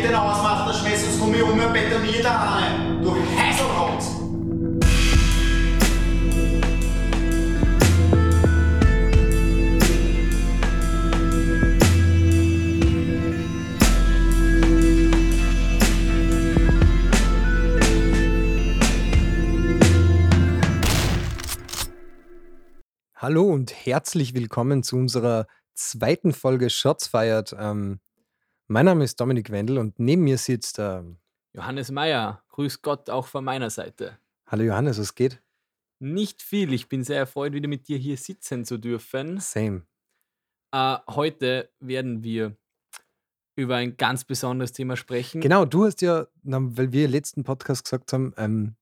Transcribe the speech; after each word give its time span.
Licht 0.00 0.12
den 0.12 0.18
ausmachst, 0.18 0.66
der 0.66 0.88
Schmeiß, 0.88 1.04
sonst 1.04 1.20
komm 1.20 1.34
ich 1.34 1.42
um 1.42 1.50
und 1.50 1.72
betonier 1.74 2.22
da 2.22 2.36
rein. 2.36 3.02
Du 3.02 3.14
Heiselrotz! 3.36 4.16
Hallo 23.16 23.44
und 23.44 23.74
herzlich 23.84 24.32
willkommen 24.32 24.82
zu 24.82 24.96
unserer 24.96 25.46
zweiten 25.74 26.32
Folge 26.32 26.70
Shots 26.70 27.08
feiert. 27.08 27.54
Ähm, 27.58 28.00
mein 28.70 28.86
Name 28.86 29.02
ist 29.02 29.20
Dominik 29.20 29.50
Wendel 29.50 29.78
und 29.78 29.98
neben 29.98 30.22
mir 30.22 30.38
sitzt 30.38 30.78
ähm, 30.78 31.18
Johannes 31.52 31.90
Meyer, 31.90 32.44
grüß 32.50 32.82
Gott 32.82 33.10
auch 33.10 33.26
von 33.26 33.44
meiner 33.44 33.68
Seite. 33.68 34.18
Hallo 34.46 34.62
Johannes, 34.62 34.98
was 35.00 35.16
geht? 35.16 35.42
Nicht 35.98 36.40
viel, 36.40 36.72
ich 36.72 36.88
bin 36.88 37.02
sehr 37.02 37.18
erfreut, 37.18 37.52
wieder 37.52 37.68
mit 37.68 37.88
dir 37.88 37.98
hier 37.98 38.16
sitzen 38.16 38.64
zu 38.64 38.78
dürfen. 38.78 39.40
Same. 39.40 39.86
Äh, 40.72 40.98
heute 41.08 41.72
werden 41.80 42.22
wir 42.22 42.56
über 43.56 43.74
ein 43.76 43.96
ganz 43.96 44.24
besonderes 44.24 44.70
Thema 44.70 44.96
sprechen. 44.96 45.40
Genau, 45.40 45.64
du 45.64 45.86
hast 45.86 46.00
ja, 46.00 46.28
weil 46.44 46.92
wir 46.92 47.06
im 47.06 47.10
letzten 47.10 47.42
Podcast 47.42 47.82
gesagt 47.82 48.12
haben, 48.12 48.32
ähm, 48.36 48.76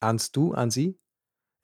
ans 0.00 0.32
du, 0.32 0.52
an 0.52 0.72
sie. 0.72 0.98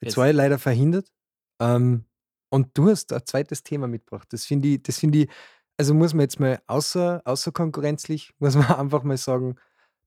Jetzt- 0.01 0.15
war 0.15 0.29
ich 0.29 0.35
leider 0.35 0.59
verhindert. 0.59 1.11
Ähm, 1.59 2.05
und 2.49 2.77
du 2.77 2.89
hast 2.89 3.11
ein 3.11 3.25
zweites 3.25 3.63
Thema 3.63 3.87
mitgebracht. 3.87 4.31
Das 4.31 4.45
finde 4.45 4.69
ich, 4.69 4.81
das 4.81 4.99
finde 4.99 5.19
ich, 5.19 5.29
also 5.77 5.93
muss 5.93 6.13
man 6.13 6.21
jetzt 6.21 6.39
mal 6.39 6.61
außer, 6.67 7.21
außer 7.25 7.51
konkurrenzlich, 7.51 8.33
muss 8.39 8.55
man 8.55 8.65
einfach 8.79 9.03
mal 9.03 9.17
sagen, 9.17 9.55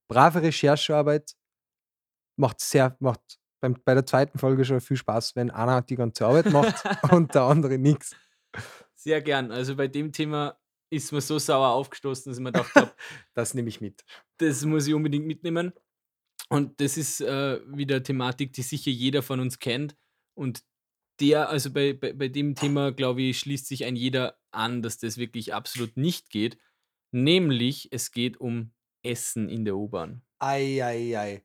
brave 0.09 0.43
Recherchearbeit 0.43 1.34
macht 2.37 2.61
sehr, 2.61 2.97
macht 3.01 3.39
beim, 3.61 3.77
bei 3.84 3.95
der 3.95 4.06
zweiten 4.06 4.39
Folge 4.39 4.65
schon 4.65 4.81
viel 4.81 4.97
Spaß, 4.97 5.37
wenn 5.37 5.51
einer 5.51 5.83
die 5.83 5.97
ganze 5.97 6.27
Arbeit 6.27 6.53
macht 6.53 6.83
und 7.12 7.34
der 7.34 7.43
andere 7.43 7.78
nichts. 7.78 8.15
Sehr 8.95 9.20
gern. 9.20 9.51
Also 9.51 9.77
bei 9.77 9.89
dem 9.89 10.12
Thema 10.12 10.59
ist 10.91 11.12
mir 11.12 11.20
so 11.20 11.39
sauer 11.39 11.69
aufgestoßen, 11.71 12.31
dass 12.31 12.39
ich 12.39 12.43
mir 12.43 12.53
gedacht 12.53 12.75
habe, 12.75 12.93
Das 13.34 13.55
nehme 13.55 13.69
ich 13.69 13.81
mit. 13.81 14.05
das 14.39 14.65
muss 14.65 14.87
ich 14.87 14.95
unbedingt 14.95 15.27
mitnehmen. 15.27 15.73
Und 16.48 16.81
das 16.81 16.97
ist 16.97 17.21
äh, 17.21 17.61
wieder 17.67 18.03
Thematik, 18.03 18.53
die 18.55 18.62
sicher 18.62 18.91
jeder 18.91 19.23
von 19.23 19.41
uns 19.41 19.59
kennt. 19.59 19.97
Und 20.34 20.62
der, 21.21 21.49
also 21.49 21.73
bei, 21.73 21.93
bei, 21.93 22.13
bei 22.13 22.29
dem 22.29 22.55
Thema, 22.55 22.93
glaube 22.93 23.23
ich, 23.23 23.39
schließt 23.39 23.67
sich 23.67 23.85
ein 23.85 23.97
jeder 23.97 24.39
an, 24.51 24.83
dass 24.83 24.99
das 24.99 25.17
wirklich 25.19 25.55
absolut 25.55 25.97
nicht 25.97 26.31
geht. 26.31 26.59
Nämlich, 27.11 27.89
es 27.93 28.11
geht 28.11 28.39
um 28.39 28.73
Essen 29.03 29.49
in 29.49 29.65
der 29.65 29.77
U-Bahn. 29.77 30.23
Ei, 30.39 30.85
ei, 30.85 31.19
ei. 31.19 31.45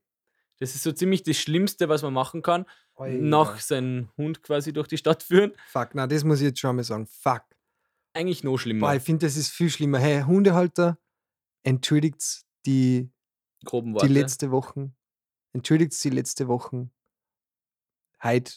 Das 0.59 0.75
ist 0.75 0.83
so 0.83 0.91
ziemlich 0.91 1.23
das 1.23 1.37
Schlimmste, 1.37 1.89
was 1.89 2.03
man 2.03 2.13
machen 2.13 2.41
kann. 2.41 2.65
Oi, 2.95 3.17
Nach 3.19 3.55
ja. 3.55 3.61
seinen 3.61 4.09
Hund 4.17 4.43
quasi 4.43 4.71
durch 4.71 4.87
die 4.87 4.97
Stadt 4.97 5.23
führen. 5.23 5.53
Fuck, 5.67 5.89
na, 5.93 6.05
das 6.05 6.23
muss 6.23 6.39
ich 6.39 6.45
jetzt 6.45 6.59
schon 6.59 6.75
mal 6.75 6.83
sagen. 6.83 7.07
Fuck. 7.07 7.43
Eigentlich 8.13 8.43
noch 8.43 8.57
schlimmer. 8.57 8.87
Boah, 8.87 8.95
ich 8.95 9.03
finde, 9.03 9.25
das 9.25 9.35
ist 9.35 9.49
viel 9.49 9.69
schlimmer. 9.69 9.97
Hey, 9.99 10.21
Hundehalter, 10.21 10.99
entschuldigt 11.63 12.45
die, 12.65 13.11
groben 13.65 13.93
die 13.93 13.95
Worte. 13.95 14.07
letzte 14.07 14.51
Woche. 14.51 14.91
Entschuldigt 15.53 16.01
die 16.03 16.09
letzte 16.11 16.47
Woche. 16.47 16.89
Heute, 18.21 18.53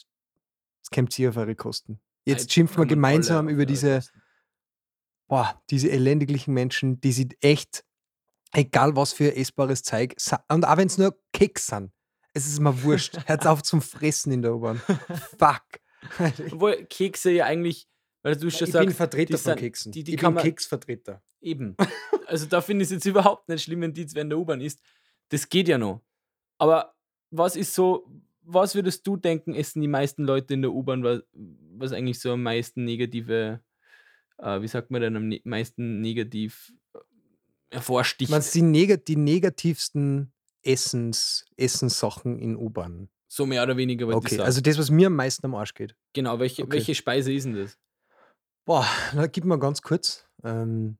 es 0.87 0.95
kommt 0.95 1.11
sie 1.11 1.27
auf 1.27 1.35
eure 1.37 1.55
Kosten. 1.55 1.99
Jetzt 2.25 2.51
schimpfen 2.51 2.77
wir 2.77 2.85
gemeinsam 2.85 3.49
über 3.49 3.65
diese, 3.65 4.01
boah, 5.27 5.61
diese 5.69 5.89
elendiglichen 5.89 6.53
Menschen, 6.53 6.99
die 7.01 7.11
sind 7.11 7.35
echt, 7.41 7.83
egal 8.53 8.95
was 8.95 9.13
für 9.13 9.35
essbares 9.35 9.83
Zeug, 9.83 10.15
und 10.49 10.65
auch 10.65 10.77
wenn 10.77 10.87
es 10.87 10.97
nur 10.97 11.17
Keks 11.33 11.67
sind, 11.67 11.91
es 12.33 12.47
ist 12.47 12.59
mir 12.59 12.83
wurscht. 12.83 13.17
Hört 13.27 13.47
auf 13.47 13.63
zum 13.63 13.81
Fressen 13.81 14.31
in 14.31 14.41
der 14.41 14.55
U-Bahn. 14.55 14.77
Fuck. 15.39 15.63
Obwohl 16.51 16.85
Kekse 16.85 17.31
ja 17.31 17.45
eigentlich, 17.45 17.87
weil 18.21 18.35
du 18.35 18.49
schon 18.51 18.67
ich 18.67 18.73
sagst, 18.73 18.87
bin 18.87 18.95
Vertreter 18.95 19.33
die 19.33 19.41
von 19.41 19.51
sind- 19.51 19.59
Keksen. 19.59 19.91
die- 19.91 20.03
die 20.03 20.13
ich 20.15 20.21
bin 20.21 20.33
man- 20.33 20.43
Keksvertreter. 20.43 21.21
Eben. 21.41 21.75
Also 22.27 22.45
da 22.45 22.59
finde 22.59 22.83
ich 22.83 22.87
es 22.87 22.91
jetzt 22.95 23.05
überhaupt 23.05 23.47
nicht 23.47 23.63
schlimm, 23.63 23.79
wenn 23.79 23.93
die 23.93 24.05
wer 24.13 24.21
in 24.23 24.27
der 24.29 24.37
U-Bahn 24.37 24.59
ist. 24.59 24.81
Das 25.29 25.47
geht 25.47 25.69
ja 25.69 25.77
noch. 25.77 26.01
Aber 26.57 26.93
was 27.31 27.55
ist 27.55 27.73
so, 27.73 28.05
was 28.47 28.75
würdest 28.75 29.05
du 29.05 29.17
denken, 29.17 29.53
essen 29.53 29.81
die 29.81 29.87
meisten 29.87 30.23
Leute 30.23 30.53
in 30.53 30.61
der 30.61 30.71
U-Bahn, 30.71 31.03
was, 31.03 31.21
was 31.33 31.91
eigentlich 31.91 32.19
so 32.19 32.31
am 32.31 32.43
meisten 32.43 32.85
negative, 32.85 33.59
äh, 34.37 34.61
wie 34.61 34.67
sagt 34.67 34.89
man 34.89 35.01
denn, 35.01 35.15
am 35.15 35.27
ne 35.27 35.41
meisten 35.43 35.99
negativ 36.01 36.73
äh, 36.93 36.99
hervorsticht? 37.71 38.31
Man 38.31 38.43
die, 38.53 38.61
neg 38.61 39.05
die 39.05 39.17
negativsten 39.17 40.31
Essens, 40.63 41.45
Essenssachen 41.57 42.39
in 42.39 42.55
U-Bahn. 42.55 43.09
so 43.27 43.45
mehr 43.45 43.63
oder 43.63 43.75
weniger, 43.75 44.07
ich 44.09 44.15
Okay, 44.15 44.39
also 44.39 44.61
das, 44.61 44.77
was 44.77 44.89
mir 44.89 45.07
am 45.07 45.15
meisten 45.15 45.45
am 45.45 45.55
Arsch 45.55 45.73
geht. 45.73 45.95
genau, 46.13 46.39
welche, 46.39 46.63
okay. 46.63 46.71
welche 46.71 46.95
Speise 46.95 47.33
ist 47.33 47.43
denn 47.43 47.55
das? 47.55 47.77
Boah, 48.65 48.87
na, 49.13 49.27
gib 49.27 49.45
mal 49.45 49.59
ganz 49.59 49.81
kurz. 49.81 50.25
Ähm, 50.43 50.97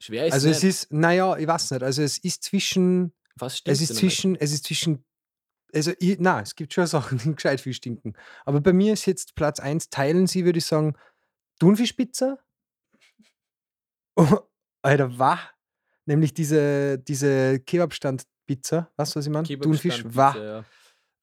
Schwer 0.00 0.26
ist 0.26 0.32
also 0.32 0.48
nicht. 0.48 0.58
es 0.58 0.64
ist, 0.64 0.92
naja, 0.92 1.36
ich 1.36 1.46
weiß 1.46 1.72
nicht. 1.72 1.82
Also 1.82 2.02
es 2.02 2.18
ist 2.18 2.42
zwischen, 2.42 3.12
was 3.36 3.58
stimmt 3.58 3.74
es 3.74 3.82
ist 3.82 3.96
zwischen, 3.96 4.36
es 4.36 4.52
ist 4.52 4.64
zwischen, 4.64 5.04
also 5.74 5.92
ich, 5.98 6.18
na, 6.18 6.40
es 6.40 6.54
gibt 6.54 6.72
schon 6.74 6.86
Sachen, 6.86 7.18
die 7.24 7.34
gescheit 7.34 7.60
viel 7.60 7.74
stinken. 7.74 8.14
Aber 8.44 8.60
bei 8.60 8.72
mir 8.72 8.92
ist 8.92 9.06
jetzt 9.06 9.34
Platz 9.34 9.60
1, 9.60 9.90
teilen 9.90 10.26
Sie, 10.26 10.44
würde 10.44 10.58
ich 10.58 10.66
sagen, 10.66 10.94
Thunfischpizza. 11.60 12.38
Oh, 14.16 14.38
Alter, 14.82 15.18
wah. 15.18 15.38
Nämlich 16.06 16.32
diese, 16.34 16.98
diese 16.98 17.60
Kebabstand-Pizza. 17.60 18.90
Weißt 18.96 19.14
du, 19.14 19.18
was 19.18 19.26
ich 19.26 19.32
meine? 19.32 19.46
Thunfisch, 19.46 20.04
wah. 20.06 20.36
Ja. 20.36 20.64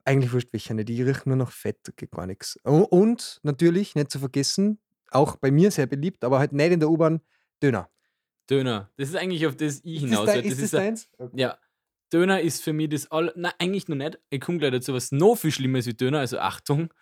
Eigentlich 0.06 0.32
wurscht 0.32 0.50
welche 0.54 0.74
nicht. 0.76 0.88
Die 0.90 1.02
riechen 1.02 1.30
nur 1.30 1.38
noch 1.38 1.52
Fett, 1.52 1.80
geht 1.96 2.12
gar 2.12 2.28
nichts. 2.28 2.58
Und 2.64 3.40
natürlich, 3.44 3.96
nicht 3.96 4.12
zu 4.12 4.20
vergessen, 4.20 4.80
auch 5.10 5.36
bei 5.38 5.50
mir 5.50 5.72
sehr 5.72 5.88
beliebt, 5.88 6.24
aber 6.24 6.38
halt 6.40 6.54
nicht 6.54 6.72
in 6.72 6.80
der 6.80 6.90
U-Bahn, 6.90 7.22
Döner. 7.64 7.90
Döner. 8.50 8.92
Das 8.98 9.10
ist 9.10 9.16
eigentlich 9.16 9.48
auf 9.48 9.56
das 9.56 9.82
ich 9.84 10.02
hinaus 10.02 10.28
dein- 10.28 10.44
will. 10.44 10.52
ist 10.52 10.62
das 10.62 10.74
ein- 10.76 10.80
deins? 10.86 11.10
Okay. 11.18 11.42
Ja. 11.42 11.58
Döner 12.18 12.40
ist 12.42 12.64
für 12.64 12.72
mich 12.74 12.90
das 12.90 13.12
all. 13.12 13.34
Nein, 13.36 13.52
eigentlich 13.60 13.88
noch 13.88 13.96
nicht. 13.98 14.18
Ich 14.30 14.40
komme 14.42 14.58
gleich 14.60 14.72
dazu, 14.72 14.94
was 14.94 15.12
noch 15.12 15.36
viel 15.36 15.52
schlimmer 15.52 15.80
ist 15.80 15.88
wie 15.88 15.94
Döner, 15.94 16.20
also 16.20 16.40
Achtung. 16.40 16.94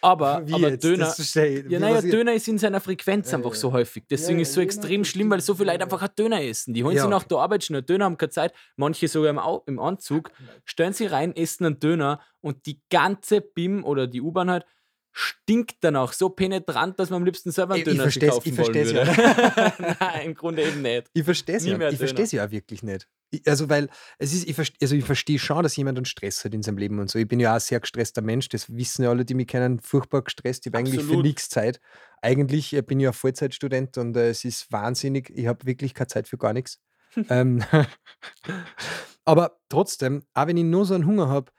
Aber, 0.00 0.46
Wie 0.46 0.54
aber 0.54 0.68
jetzt? 0.70 0.84
Döner. 0.84 1.12
Ich. 1.18 1.34
Ja, 1.34 1.80
naja, 1.80 1.98
ich- 1.98 2.10
Döner 2.10 2.32
ist 2.32 2.46
in 2.46 2.56
seiner 2.58 2.80
Frequenz 2.80 3.32
Ja, 3.32 3.38
einfach 3.38 3.50
ja. 3.50 3.56
so 3.56 3.72
häufig. 3.72 4.04
Deswegen 4.08 4.38
Ja, 4.38 4.42
ist 4.42 4.50
es 4.50 4.54
so 4.54 4.60
ja, 4.60 4.64
extrem 4.66 5.04
schlimm, 5.04 5.28
weil 5.28 5.40
so 5.40 5.54
viele 5.56 5.72
Leute 5.72 5.80
ja. 5.80 5.84
einfach 5.86 6.02
einen 6.02 6.14
Döner 6.16 6.40
essen. 6.44 6.72
Die 6.72 6.84
holen 6.84 6.94
Ja, 6.94 7.02
sich 7.02 7.10
nach 7.10 7.24
der 7.24 7.38
Arbeit 7.38 7.64
schnell 7.64 7.82
Döner, 7.82 8.04
haben 8.04 8.16
keine 8.16 8.30
Zeit. 8.30 8.52
Manche 8.76 9.08
sogar 9.08 9.30
im, 9.30 9.40
Au 9.40 9.64
im 9.66 9.80
Anzug. 9.80 10.30
Stellen 10.64 10.92
sie 10.92 11.06
rein, 11.06 11.34
essen 11.34 11.66
einen 11.66 11.80
Döner 11.80 12.20
und 12.40 12.66
die 12.66 12.80
ganze 12.90 13.40
BIM 13.40 13.82
oder 13.84 14.06
die 14.06 14.20
U-Bahn 14.20 14.50
halt 14.50 14.66
stinkt 15.10 15.78
danach 15.80 16.12
so 16.12 16.28
penetrant, 16.28 17.00
dass 17.00 17.10
man 17.10 17.16
am 17.22 17.24
liebsten 17.24 17.50
selber 17.50 17.74
einen 17.74 17.82
Ich- 17.82 17.88
ich 17.88 17.92
Döner 17.94 18.02
versteh's- 18.04 18.30
kaufen 18.30 18.48
ich 18.50 18.58
wollen 18.58 18.74
würde. 18.74 19.96
Nein, 19.98 20.26
im 20.26 20.34
Grunde 20.36 20.62
eben 20.62 20.80
nicht. 20.82 21.10
Ich 21.12 21.24
verstehe 21.24 21.56
es 21.56 21.64
ja. 21.66 21.88
Ich 21.90 21.98
verstehe 21.98 22.24
ja 22.26 22.48
wirklich 22.52 22.84
nicht. 22.84 23.08
Also, 23.46 23.68
weil 23.68 23.88
es 24.18 24.32
ist, 24.32 24.48
ich, 24.48 24.54
verste, 24.54 24.76
also 24.80 24.94
ich 24.94 25.04
verstehe 25.04 25.38
schon, 25.38 25.62
dass 25.62 25.76
jemand 25.76 25.98
einen 25.98 26.06
Stress 26.06 26.44
hat 26.44 26.54
in 26.54 26.62
seinem 26.62 26.78
Leben 26.78 26.98
und 26.98 27.10
so. 27.10 27.18
Ich 27.18 27.28
bin 27.28 27.40
ja 27.40 27.50
auch 27.50 27.54
ein 27.54 27.60
sehr 27.60 27.80
gestresster 27.80 28.22
Mensch, 28.22 28.48
das 28.48 28.74
wissen 28.74 29.02
ja 29.02 29.10
alle, 29.10 29.24
die 29.24 29.34
mich 29.34 29.48
kennen, 29.48 29.80
furchtbar 29.80 30.22
gestresst. 30.22 30.64
Ich 30.64 30.72
habe 30.72 30.78
eigentlich 30.78 31.04
für 31.04 31.20
nichts 31.20 31.48
Zeit. 31.50 31.80
Eigentlich 32.22 32.72
äh, 32.74 32.82
bin 32.82 33.00
ich 33.00 33.04
ja 33.04 33.12
Vollzeitstudent 33.12 33.98
und 33.98 34.16
äh, 34.16 34.30
es 34.30 34.44
ist 34.44 34.72
wahnsinnig. 34.72 35.30
Ich 35.34 35.46
habe 35.46 35.66
wirklich 35.66 35.94
keine 35.94 36.08
Zeit 36.08 36.28
für 36.28 36.38
gar 36.38 36.52
nichts. 36.52 36.80
ähm, 37.28 37.62
aber 39.24 39.58
trotzdem, 39.68 40.22
auch 40.34 40.46
wenn 40.46 40.56
ich 40.56 40.64
nur 40.64 40.84
so 40.84 40.94
einen 40.94 41.06
Hunger 41.06 41.28
habe, 41.28 41.52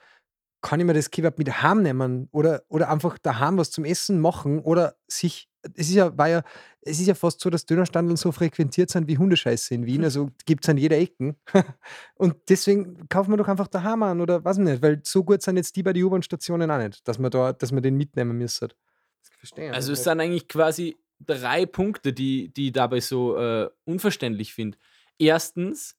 kann 0.61 0.79
ich 0.79 0.85
mir 0.85 0.93
das 0.93 1.11
Kebab 1.11 1.37
mit 1.37 1.61
heim 1.61 1.83
nehmen 1.83 2.27
oder, 2.31 2.63
oder 2.67 2.89
einfach 2.89 3.17
daheim 3.17 3.57
was 3.57 3.71
zum 3.71 3.85
Essen 3.85 4.19
machen 4.19 4.59
oder 4.59 4.95
sich. 5.07 5.48
Es 5.75 5.89
ist 5.89 5.95
ja, 5.95 6.17
war 6.17 6.29
ja, 6.29 6.43
es 6.81 6.99
ist 6.99 7.07
ja 7.07 7.15
fast 7.15 7.41
so, 7.41 7.49
dass 7.49 7.65
Dönerstandeln 7.65 8.15
so 8.17 8.31
frequentiert 8.31 8.89
sind 8.89 9.07
wie 9.07 9.17
Hundescheiße 9.17 9.73
in 9.73 9.85
Wien. 9.85 10.03
Also 10.03 10.29
gibt 10.45 10.63
es 10.63 10.69
an 10.69 10.77
jeder 10.77 10.97
Ecken. 10.97 11.35
Und 12.15 12.35
deswegen 12.47 13.07
kaufen 13.09 13.31
wir 13.31 13.37
doch 13.37 13.47
einfach 13.47 13.67
daheim 13.67 14.03
an 14.03 14.21
oder 14.21 14.43
was 14.45 14.57
nicht, 14.57 14.81
weil 14.81 15.01
so 15.03 15.23
gut 15.23 15.41
sind 15.41 15.57
jetzt 15.57 15.75
die 15.75 15.83
bei 15.83 15.93
den 15.93 16.03
U-Bahn-Stationen 16.03 16.71
auch 16.71 16.77
nicht, 16.77 17.07
dass 17.07 17.19
man 17.19 17.31
da, 17.31 17.53
dass 17.53 17.71
man 17.71 17.83
den 17.83 17.95
mitnehmen 17.95 18.37
müssen. 18.37 18.69
Das 18.69 19.29
verstehe 19.37 19.73
Also 19.73 19.93
es 19.93 20.03
sind 20.03 20.19
eigentlich 20.19 20.47
quasi 20.47 20.97
drei 21.19 21.65
Punkte, 21.65 22.13
die, 22.13 22.53
die 22.53 22.67
ich 22.67 22.73
dabei 22.73 23.01
so 23.01 23.37
äh, 23.37 23.69
unverständlich 23.85 24.53
finde. 24.53 24.77
Erstens 25.17 25.97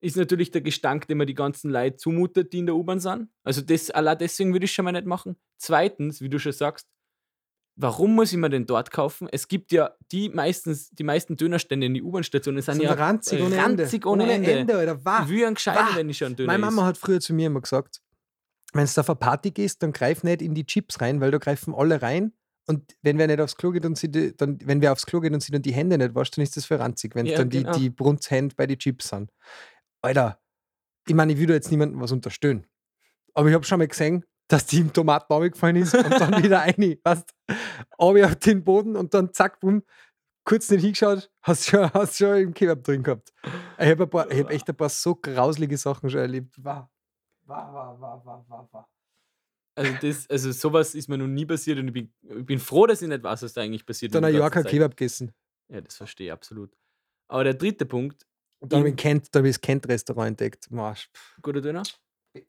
ist 0.00 0.16
natürlich 0.16 0.50
der 0.50 0.62
Gestank, 0.62 1.06
den 1.08 1.18
man 1.18 1.26
die 1.26 1.34
ganzen 1.34 1.70
Leute 1.70 1.96
zumutet, 1.96 2.52
die 2.52 2.60
in 2.60 2.66
der 2.66 2.74
U-Bahn 2.74 3.00
sind. 3.00 3.28
Also 3.44 3.60
das, 3.60 3.90
allein 3.90 4.18
deswegen 4.18 4.52
würde 4.52 4.64
ich 4.64 4.72
schon 4.72 4.86
mal 4.86 4.92
nicht 4.92 5.06
machen. 5.06 5.36
Zweitens, 5.58 6.22
wie 6.22 6.30
du 6.30 6.38
schon 6.38 6.52
sagst, 6.52 6.88
warum 7.76 8.14
muss 8.14 8.32
ich 8.32 8.38
mir 8.38 8.50
denn 8.50 8.66
dort 8.66 8.90
kaufen? 8.90 9.28
Es 9.30 9.48
gibt 9.48 9.72
ja 9.72 9.90
die 10.12 10.28
meistens, 10.28 10.90
die 10.90 11.04
meisten 11.04 11.36
Dönerstände 11.36 11.86
in 11.86 11.94
die 11.94 12.02
U-Bahn-Stationen 12.02 12.60
sind 12.62 12.74
sind 12.74 12.84
ja 12.84 12.92
ranzig 12.92 13.40
ohne 13.40 13.56
Ende. 13.56 13.82
ranzig 13.82 14.06
ohne 14.06 14.30
Ende. 14.32 14.76
Alter. 14.76 15.04
Wah. 15.04 15.28
wie 15.28 15.44
ein 15.44 15.54
Gescheiter, 15.54 15.88
wenn 15.94 16.08
ich 16.08 16.18
schon 16.18 16.26
einen 16.26 16.36
Döner 16.36 16.46
Meine 16.48 16.60
Mama 16.66 16.82
esse. 16.82 16.88
hat 16.88 16.98
früher 16.98 17.20
zu 17.20 17.32
mir 17.34 17.46
immer 17.46 17.60
gesagt, 17.60 18.00
wenn 18.72 18.86
du 18.86 19.00
auf 19.00 19.08
eine 19.08 19.16
Party 19.16 19.50
gehst, 19.50 19.82
dann 19.82 19.92
greif 19.92 20.22
nicht 20.22 20.42
in 20.42 20.54
die 20.54 20.64
Chips 20.64 21.00
rein, 21.00 21.20
weil 21.20 21.30
da 21.30 21.38
greifen 21.38 21.74
alle 21.74 22.02
rein 22.02 22.32
und 22.66 22.96
wenn 23.02 23.18
wer 23.18 23.26
nicht 23.26 23.40
aufs 23.40 23.56
Klo 23.56 23.72
geht 23.72 23.84
und 23.84 23.98
sie 23.98 24.10
die, 24.10 24.36
dann, 24.36 24.58
wenn 24.64 24.80
wer 24.80 24.92
aufs 24.92 25.06
Klo 25.06 25.20
geht 25.20 25.32
und 25.32 25.42
sie 25.42 25.50
dann 25.50 25.62
die 25.62 25.72
Hände 25.72 25.98
nicht 25.98 26.14
wascht, 26.14 26.36
dann 26.36 26.44
ist 26.44 26.56
das 26.56 26.66
für 26.66 26.78
ranzig, 26.78 27.14
wenn 27.16 27.26
Ja, 27.26 27.38
dann 27.38 27.48
genau. 27.50 27.72
die, 27.72 27.80
die 27.80 27.90
Brunzhände 27.90 28.54
bei 28.54 28.66
den 28.66 28.78
Chips 28.78 29.08
sind. 29.08 29.32
Alter, 30.02 30.38
ich 31.08 31.14
meine, 31.14 31.32
ich 31.32 31.38
würde 31.38 31.54
jetzt 31.54 31.70
niemandem 31.72 32.00
was 32.00 32.12
unterstellen. 32.12 32.66
Aber 33.34 33.48
ich 33.48 33.54
habe 33.54 33.64
schon 33.64 33.78
mal 33.78 33.88
gesehen, 33.88 34.24
dass 34.50 34.66
die 34.66 34.78
im 34.80 34.92
Tomaten 34.92 35.50
gefallen 35.50 35.76
ist 35.76 35.94
und 35.94 36.10
dann 36.10 36.42
wieder 36.42 36.58
rein. 36.60 36.96
Weißt 37.04 37.34
Aber 37.98 38.26
auf 38.26 38.36
den 38.36 38.64
Boden 38.64 38.96
und 38.96 39.14
dann 39.14 39.32
zack, 39.32 39.60
bumm, 39.60 39.82
kurz 40.44 40.70
nicht 40.70 40.82
hingeschaut, 40.82 41.30
hast 41.42 41.66
schon, 41.66 41.92
hast 41.92 42.16
schon 42.18 42.36
im 42.36 42.54
Kebab 42.54 42.82
drin 42.82 43.02
gehabt. 43.02 43.32
Ich 43.78 43.88
habe 43.88 44.08
hab 44.12 44.50
echt 44.50 44.68
ein 44.68 44.76
paar 44.76 44.88
so 44.88 45.14
grauslige 45.14 45.76
Sachen 45.76 46.10
schon 46.10 46.20
erlebt. 46.20 46.54
Wow. 46.62 46.86
Wow, 47.46 47.72
wow, 47.72 48.00
wow, 48.00 48.22
wow, 48.24 48.44
wow, 48.48 48.68
wow. 48.72 48.84
Also, 49.76 49.92
das, 50.02 50.28
also 50.28 50.52
sowas 50.52 50.94
ist 50.94 51.08
mir 51.08 51.16
noch 51.16 51.26
nie 51.26 51.46
passiert 51.46 51.78
und 51.78 51.88
ich 51.88 51.94
bin, 51.94 52.12
ich 52.22 52.44
bin 52.46 52.58
froh, 52.58 52.86
dass 52.86 53.02
ich 53.02 53.08
nicht 53.08 53.22
weiß, 53.22 53.42
was 53.42 53.52
da 53.52 53.60
eigentlich 53.62 53.86
passiert. 53.86 54.14
Dann 54.14 54.24
in 54.24 54.40
ein 54.40 54.52
Zeit. 54.52 54.66
Kebab 54.66 54.96
gegessen. 54.96 55.32
Ja, 55.68 55.80
das 55.80 55.96
verstehe 55.96 56.26
ich 56.26 56.32
absolut. 56.32 56.76
Aber 57.28 57.44
der 57.44 57.54
dritte 57.54 57.86
Punkt, 57.86 58.26
Und 58.60 58.72
dann 58.72 58.80
habe 58.80 58.88
Im- 58.88 58.94
ich 58.96 59.00
Kent, 59.00 59.28
dann 59.32 59.40
habe 59.40 59.48
ich 59.48 59.54
das 59.56 59.60
Kent-Restaurant 59.60 60.28
entdeckt. 60.28 60.70
Marsch. 60.70 61.08
guter 61.40 61.60
Döner. 61.60 61.82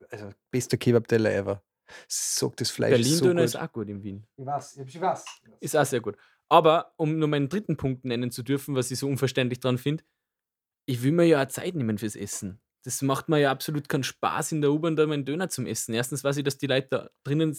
Also, 0.10 0.32
bester 0.52 0.78
Kebab-Teller 0.78 1.32
ever. 1.34 1.64
Sagt 2.08 2.62
das 2.62 2.70
Fleisch 2.70 3.00
ist 3.00 3.06
so 3.06 3.26
Berlin-Döner 3.26 3.42
gut. 3.42 3.46
ist 3.46 3.56
auch 3.56 3.72
gut 3.72 3.90
in 3.90 4.04
Wien. 4.04 4.28
Ich 4.38 4.46
weiß, 4.46 4.78
ich 4.78 5.02
weiß. 5.02 5.26
Ist 5.60 5.76
auch 5.78 5.86
sehr 5.86 6.02
gut. 6.02 6.18
Aber 6.50 6.94
um 6.98 7.18
nur 7.18 7.28
meinen 7.28 7.48
dritten 7.50 7.78
Punkt 7.78 8.04
nennen 8.06 8.32
zu 8.32 8.44
dürfen, 8.44 8.76
was 8.76 8.92
ich 8.92 9.00
so 9.00 9.08
unverständlich 9.08 9.60
dran 9.60 9.78
finde, 9.78 10.04
ich 10.86 11.04
will 11.04 11.12
mir 11.12 11.26
ja 11.26 11.44
auch 11.44 11.48
Zeit 11.48 11.76
nehmen 11.76 11.98
fürs 11.98 12.16
Essen. 12.16 12.60
Das 12.84 13.02
macht 13.02 13.30
mir 13.30 13.38
ja 13.40 13.52
absolut 13.52 13.88
keinen 13.88 14.04
Spaß, 14.04 14.52
in 14.54 14.62
der 14.62 14.72
U-Bahn 14.72 14.96
da 14.96 15.06
meinen 15.06 15.24
Döner 15.24 15.50
zum 15.50 15.66
Essen. 15.68 15.94
Erstens 15.94 16.24
weiß 16.24 16.38
ich, 16.38 16.44
dass 16.44 16.58
die 16.58 16.68
Leute 16.68 16.88
da 16.90 17.10
drinnen 17.24 17.56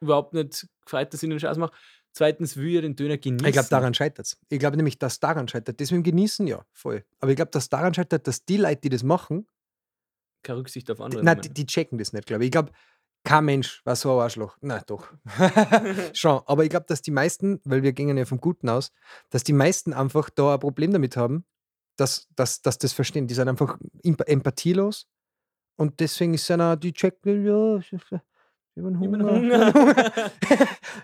überhaupt 0.00 0.34
nicht 0.34 0.68
gefreut, 0.84 1.12
dass 1.12 1.22
ich 1.22 1.28
den 1.28 1.40
Spaß 1.40 1.58
mache. 1.58 1.72
Zweitens 2.12 2.56
will 2.56 2.66
ich 2.68 2.74
ja 2.74 2.80
den 2.82 2.96
Döner 2.96 3.18
genießen. 3.18 3.46
Ich 3.46 3.52
glaube, 3.52 3.68
daran 3.68 3.94
scheitert 3.94 4.26
es. 4.26 4.38
Ich 4.48 4.58
glaube 4.58 4.76
nämlich, 4.76 4.98
dass 4.98 5.20
daran 5.20 5.48
scheitert. 5.48 5.80
Das 5.80 5.90
mit 5.90 5.98
dem 5.98 6.02
Genießen, 6.02 6.46
ja, 6.46 6.64
voll. 6.72 7.04
Aber 7.20 7.30
ich 7.30 7.36
glaube, 7.36 7.52
dass 7.52 7.68
daran 7.68 7.94
scheitert, 7.94 8.26
dass 8.26 8.44
die 8.44 8.56
Leute, 8.56 8.80
die 8.82 8.88
das 8.90 9.02
machen, 9.02 9.46
Keine 10.42 10.58
Rücksicht 10.58 10.90
auf 10.90 11.00
andere. 11.00 11.22
nein, 11.22 11.36
nehmen. 11.38 11.42
die, 11.42 11.54
die 11.54 11.66
checken 11.66 11.98
das 11.98 12.12
nicht, 12.12 12.26
glaube 12.26 12.42
ich. 12.44 12.48
Ich 12.48 12.52
glaube, 12.52 12.72
kein 13.24 13.44
Mensch 13.44 13.82
war 13.84 13.96
so 13.96 14.12
ein 14.14 14.20
Arschloch. 14.22 14.56
Nein, 14.60 14.82
doch. 14.86 15.12
Schon. 16.14 16.40
Aber 16.46 16.64
ich 16.64 16.70
glaube, 16.70 16.86
dass 16.88 17.02
die 17.02 17.10
meisten, 17.10 17.60
weil 17.64 17.82
wir 17.82 17.92
gingen 17.92 18.16
ja 18.16 18.24
vom 18.24 18.40
Guten 18.40 18.68
aus, 18.68 18.92
dass 19.30 19.44
die 19.44 19.52
meisten 19.52 19.92
einfach 19.92 20.30
da 20.30 20.54
ein 20.54 20.60
Problem 20.60 20.92
damit 20.92 21.16
haben, 21.16 21.44
dass, 21.96 22.28
dass, 22.34 22.62
dass 22.62 22.78
das 22.78 22.92
verstehen. 22.92 23.26
Die 23.26 23.34
sind 23.34 23.48
einfach 23.48 23.78
emp- 24.04 24.24
empathielos 24.26 25.06
und 25.76 26.00
deswegen 26.00 26.34
ist 26.34 26.50
einer, 26.50 26.76
die 26.76 26.92
checken, 26.92 27.44
ja, 27.44 27.76
ich 27.78 27.92
habe 27.92 28.22
einen 28.76 28.98
Hunger. 29.00 29.30
Hunger. 29.30 29.68
ich 30.40 30.50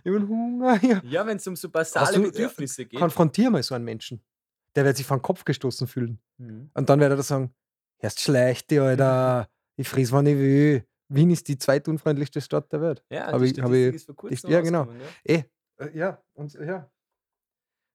habe 0.07 0.17
einen 0.17 0.29
Hunger, 0.29 0.85
ja. 0.85 1.01
ja, 1.05 1.27
wenn 1.27 1.37
es 1.37 1.47
um 1.47 1.57
so 1.57 1.69
basale 1.69 2.17
du- 2.17 2.23
Bedürfnisse 2.23 2.87
geht. 2.87 2.99
Konfrontier 2.99 3.51
mal 3.51 3.63
so 3.63 3.75
einen 3.75 3.85
Menschen. 3.85 4.23
Der 4.75 4.85
wird 4.85 4.97
sich 4.97 5.07
vor 5.07 5.19
den 5.19 5.23
Kopf 5.23 5.45
gestoßen 5.45 5.87
fühlen. 5.87 6.19
Mhm. 6.39 6.71
Und 6.73 6.89
dann 6.89 7.01
wird 7.01 7.11
er 7.11 7.17
da 7.17 7.23
sagen: 7.23 7.55
Erst 7.99 8.21
schlecht, 8.21 8.73
Alter. 8.73 9.49
Ich 9.79 9.87
friss, 9.91 10.11
wann 10.11 10.25
ich 10.27 10.39
will. 10.39 10.87
Wien 11.09 11.31
ist 11.31 11.47
die 11.49 11.59
zweitunfreundlichste 11.59 12.41
Stadt 12.41 12.73
der 12.73 12.81
Welt. 12.81 13.05
Ja, 13.11 13.27
Hab 13.29 13.41
die 13.41 13.47
ich- 13.47 13.61
hab 13.61 13.73
ich- 13.73 13.95
ist 13.95 14.07
vor 14.07 14.17
kurzem 14.17 14.51
ja, 14.51 14.61
genau. 14.61 14.85
ja. 15.25 15.35
Eh, 15.35 15.43
äh, 15.79 15.97
ja, 15.99 16.23
und 16.35 16.53
ja. 16.55 16.91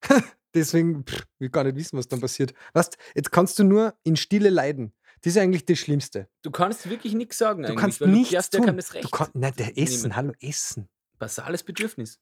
Deswegen, 0.53 1.05
pff, 1.05 1.25
will 1.39 1.49
gar 1.49 1.63
nicht 1.63 1.75
wissen, 1.77 1.97
was 1.97 2.07
dann 2.07 2.19
passiert. 2.19 2.53
Weißt, 2.73 2.97
jetzt 3.15 3.31
kannst 3.31 3.57
du 3.59 3.63
nur 3.63 3.93
in 4.03 4.17
Stille 4.17 4.49
leiden. 4.49 4.93
Das 5.21 5.33
ist 5.33 5.37
eigentlich 5.41 5.65
das 5.65 5.79
Schlimmste. 5.79 6.27
Du 6.41 6.51
kannst 6.51 6.89
wirklich 6.89 7.13
nichts 7.13 7.37
sagen 7.37 7.63
Du 7.63 7.75
kannst 7.75 8.01
du 8.01 8.07
nichts 8.07 8.31
darfst 8.33 8.53
ja 8.53 8.57
tun. 8.59 8.65
keinem 8.65 8.77
das 8.77 8.89
Du 8.89 8.93
Recht. 8.97 9.11
kann, 9.11 9.29
nein, 9.33 9.53
der 9.57 9.67
nehmen. 9.67 9.77
Essen, 9.77 10.15
hallo, 10.15 10.33
Essen. 10.41 10.89
Basales 11.19 11.63
Bedürfnis. 11.63 12.19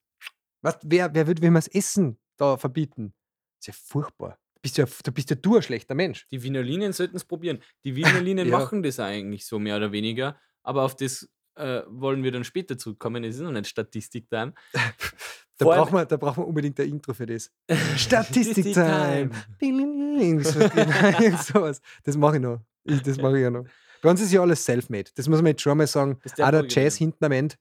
Was, 0.61 0.77
wer, 0.83 1.13
wer 1.15 1.25
würde, 1.25 1.41
wir 1.41 1.49
das 1.51 1.67
Essen 1.69 2.19
da 2.37 2.57
verbieten? 2.57 3.13
Das 3.59 3.67
ist 3.67 3.67
ja 3.67 3.73
furchtbar. 3.87 4.37
Du 4.55 4.61
bist 4.61 4.77
ja, 4.77 4.85
du 5.05 5.11
bist 5.13 5.29
ja 5.29 5.35
du 5.37 5.55
ein 5.55 5.61
schlechter 5.63 5.95
Mensch. 5.95 6.27
Die 6.31 6.43
Wiener 6.43 6.61
Linien 6.61 6.91
sollten 6.91 7.15
es 7.15 7.23
probieren. 7.25 7.63
Die 7.85 7.95
Wiener 7.95 8.19
Linien 8.21 8.49
Ja. 8.49 8.59
machen 8.59 8.83
das 8.83 8.99
eigentlich 8.99 9.45
so 9.47 9.57
mehr 9.57 9.77
oder 9.77 9.91
weniger, 9.93 10.37
aber 10.63 10.83
auf 10.83 10.95
das 10.95 11.27
äh, 11.55 11.81
wollen 11.87 12.23
wir 12.23 12.31
dann 12.31 12.43
später 12.43 12.77
zurückkommen. 12.77 13.23
Es 13.23 13.35
ist 13.35 13.41
noch 13.41 13.51
nicht 13.51 13.67
Statistik-Time. 13.67 14.53
Da 15.59 15.65
Vor 15.65 15.75
brauchen, 15.75 15.93
wir, 15.93 16.05
da 16.05 16.15
brauchen 16.15 16.41
wir 16.43 16.47
unbedingt 16.47 16.79
ein 16.79 16.87
Intro 16.87 17.13
für 17.13 17.25
das. 17.25 17.51
Statistik-Time. 17.97 19.29
Sowas. 21.43 21.81
Das 22.05 22.15
mache 22.15 22.37
ich 22.37 22.41
noch. 22.41 22.61
Ich, 22.85 23.01
das 23.01 23.17
mache 23.17 23.35
ich 23.37 23.43
ja 23.43 23.49
noch. 23.49 23.65
Bei 24.01 24.09
uns 24.09 24.21
ist 24.21 24.31
ja 24.31 24.39
alles 24.41 24.63
self-made. 24.63 25.11
Das 25.15 25.27
muss 25.27 25.39
man 25.41 25.47
jetzt 25.47 25.61
schon 25.61 25.77
mal 25.77 25.85
sagen. 25.85 26.17
Darf 26.37 26.47
Auch 26.47 26.51
der 26.51 26.65
Jazz 26.69 26.93
sein. 26.95 27.07
hinten 27.09 27.25
am 27.25 27.31
Ende. 27.33 27.55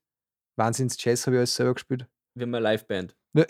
Wahnsinns-Jazz 0.54 1.26
habe 1.26 1.34
ich 1.36 1.38
alles 1.40 1.56
selber 1.56 1.74
gespielt. 1.74 2.06
Wir 2.34 2.46
haben 2.46 2.54
eine 2.54 2.70
Liveband. 2.70 3.16
Die 3.34 3.44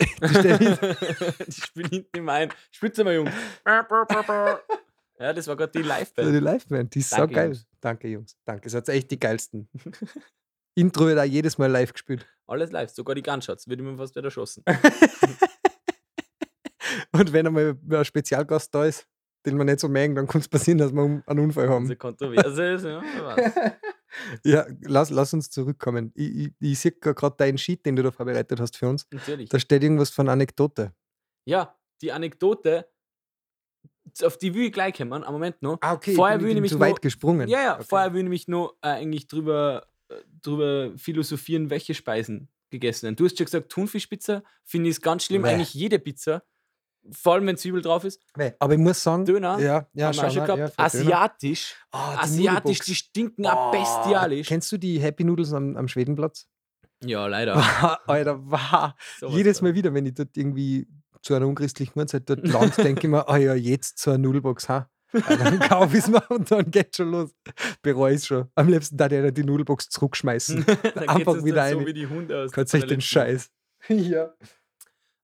spielen 1.61 1.89
hinten 1.89 2.17
im 2.17 2.29
Ein. 2.29 2.49
Spitze 2.71 3.03
mal, 3.03 3.13
Jungs. 3.13 3.31
ja, 3.67 5.33
das 5.33 5.47
war 5.47 5.55
gerade 5.57 5.71
die 5.71 5.79
Also 5.87 5.99
Liveband. 5.99 6.35
die 6.35 6.39
Live-Band, 6.39 6.95
die 6.95 6.99
ist 6.99 7.11
so 7.11 7.27
geil. 7.27 7.49
Jungs. 7.49 7.67
Danke, 7.81 8.07
Jungs. 8.07 8.37
Danke. 8.45 8.67
Ihr 8.67 8.71
seid 8.71 8.89
echt 8.89 9.11
die 9.11 9.19
geilsten. 9.19 9.69
Intro 10.75 11.07
wird 11.07 11.19
auch 11.19 11.23
jedes 11.23 11.57
Mal 11.57 11.69
live 11.71 11.93
gespielt. 11.93 12.27
Alles 12.47 12.71
live, 12.71 12.89
sogar 12.89 13.15
die 13.15 13.23
Gunshots. 13.23 13.67
Würde 13.67 13.83
mir 13.83 13.97
fast 13.97 14.15
wieder 14.15 14.25
erschossen. 14.25 14.63
Und 17.11 17.33
wenn 17.33 17.47
einmal 17.47 17.77
ein 17.89 18.05
Spezialgast 18.05 18.73
da 18.73 18.85
ist, 18.85 19.07
den 19.45 19.57
man 19.57 19.67
nicht 19.67 19.79
so 19.79 19.87
mögen, 19.87 20.15
dann 20.15 20.27
kann 20.27 20.41
es 20.41 20.47
passieren, 20.47 20.77
dass 20.77 20.91
wir 20.91 21.23
einen 21.25 21.39
Unfall 21.39 21.69
haben. 21.69 21.85
Diese 21.85 21.95
Kontroverse 21.95 22.73
ist, 22.73 22.85
ja. 22.85 23.01
Ja, 24.43 24.65
lass, 24.81 25.11
lass 25.11 25.35
uns 25.35 25.51
zurückkommen. 25.51 26.11
Ich, 26.15 26.35
ich, 26.35 26.51
ich 26.59 26.79
sehe 26.79 26.91
gerade 26.93 27.35
deinen 27.37 27.59
Sheet, 27.59 27.85
den 27.85 27.95
du 27.95 28.01
da 28.01 28.09
vorbereitet 28.09 28.59
hast 28.59 28.75
für 28.75 28.89
uns. 28.89 29.05
Natürlich. 29.11 29.49
Da 29.49 29.59
steht 29.59 29.83
irgendwas 29.83 30.09
von 30.09 30.29
Anekdote. 30.29 30.93
Ja, 31.45 31.77
die 32.01 32.11
Anekdote, 32.11 32.89
auf 34.23 34.37
die 34.37 34.53
will 34.53 34.67
ich 34.67 34.71
gleich 34.73 34.95
kommen. 34.95 35.23
Am 35.23 35.33
Moment 35.33 35.61
noch. 35.61 35.77
Ah, 35.81 35.93
okay. 35.93 36.13
Vorher 36.15 36.37
ich 36.37 36.41
will 36.41 36.47
bin 36.49 36.51
ich 36.51 36.55
nämlich 36.55 36.71
zu 36.71 36.79
weit 36.79 37.01
gesprungen. 37.01 37.47
Ja, 37.49 37.61
ja, 37.61 37.75
Okay. 37.75 37.85
vorher 37.87 38.13
will 38.13 38.19
ich 38.19 38.23
nämlich 38.23 38.47
nur 38.47 38.75
äh, 38.81 38.87
eigentlich 38.89 39.27
drüber, 39.27 39.87
äh, 40.09 40.15
drüber 40.41 40.91
philosophieren, 40.97 41.69
welche 41.69 41.93
Speisen 41.93 42.49
gegessen 42.69 43.03
werden. 43.03 43.15
Du 43.15 43.25
hast 43.25 43.37
schon 43.37 43.45
gesagt, 43.45 43.69
Thunfischpizza 43.71 44.43
finde 44.63 44.89
ich 44.89 45.01
ganz 45.01 45.25
schlimm. 45.25 45.41
Bäh. 45.43 45.49
Eigentlich 45.49 45.73
jede 45.73 45.99
Pizza. 45.99 46.43
Vor 47.11 47.33
allem, 47.33 47.47
wenn 47.47 47.57
Zwiebel 47.57 47.81
drauf 47.81 48.03
ist. 48.03 48.21
Weh. 48.35 48.51
Aber 48.59 48.73
ich 48.73 48.79
muss 48.79 49.01
sagen, 49.01 49.25
Döner 49.25 49.57
ja, 49.59 49.87
ja, 49.93 50.13
schon, 50.13 50.33
gehabt. 50.33 50.57
ja. 50.59 50.69
Asiatisch. 50.75 51.75
Die 51.93 51.97
Asiatisch, 51.97 52.79
die 52.79 52.93
stinken 52.93 53.45
Oh, 53.47 53.71
bestialisch. 53.71 54.47
Kennst 54.47 54.71
du 54.71 54.77
die 54.77 54.99
Happy 54.99 55.23
Noodles 55.23 55.53
am, 55.53 55.77
am 55.77 55.87
Schwedenplatz? 55.87 56.47
Ja, 57.03 57.25
leider. 57.27 57.55
Alter, 58.07 58.39
wow. 58.45 58.91
Sowas 59.19 59.33
Jedes. 59.35 59.61
Mal 59.61 59.73
wieder, 59.73 59.93
wenn 59.93 60.05
ich 60.05 60.13
dort 60.15 60.35
irgendwie 60.35 60.87
zu 61.21 61.33
einer 61.33 61.47
unchristlichen 61.47 61.97
Uhrzeit 61.97 62.29
dort 62.29 62.47
land, 62.47 62.77
denke 62.77 63.01
ich 63.01 63.09
mir, 63.09 63.27
ah 63.27 63.37
ja, 63.37 63.53
jetzt 63.55 63.97
zur 63.97 64.17
Nudelbox, 64.17 64.69
ha? 64.69 64.89
Ah, 65.13 65.35
dann 65.35 65.59
kaufe 65.69 65.97
ich 65.97 66.03
es 66.03 66.09
mir 66.09 66.21
und 66.29 66.51
dann 66.51 66.69
geht 66.69 66.95
schon 66.95 67.11
los. 67.11 67.31
Bereue 67.81 68.15
es 68.15 68.27
schon. 68.27 68.47
Am 68.55 68.67
liebsten 68.67 68.97
da 68.97 69.07
der 69.07 69.31
die 69.31 69.43
Nudelbox 69.43 69.89
zurückschmeißen. 69.89 70.65
Einfach 71.07 71.43
wieder 71.43 71.69
dann 71.69 71.79
so 71.79 71.87
wie 71.87 71.93
die 71.93 72.07
Hunde 72.07 72.43
aus. 72.43 72.51
Kannst 72.51 72.75
euch 72.75 72.85
den 72.85 73.01
Scheiß. 73.01 73.49
ja. 73.89 74.33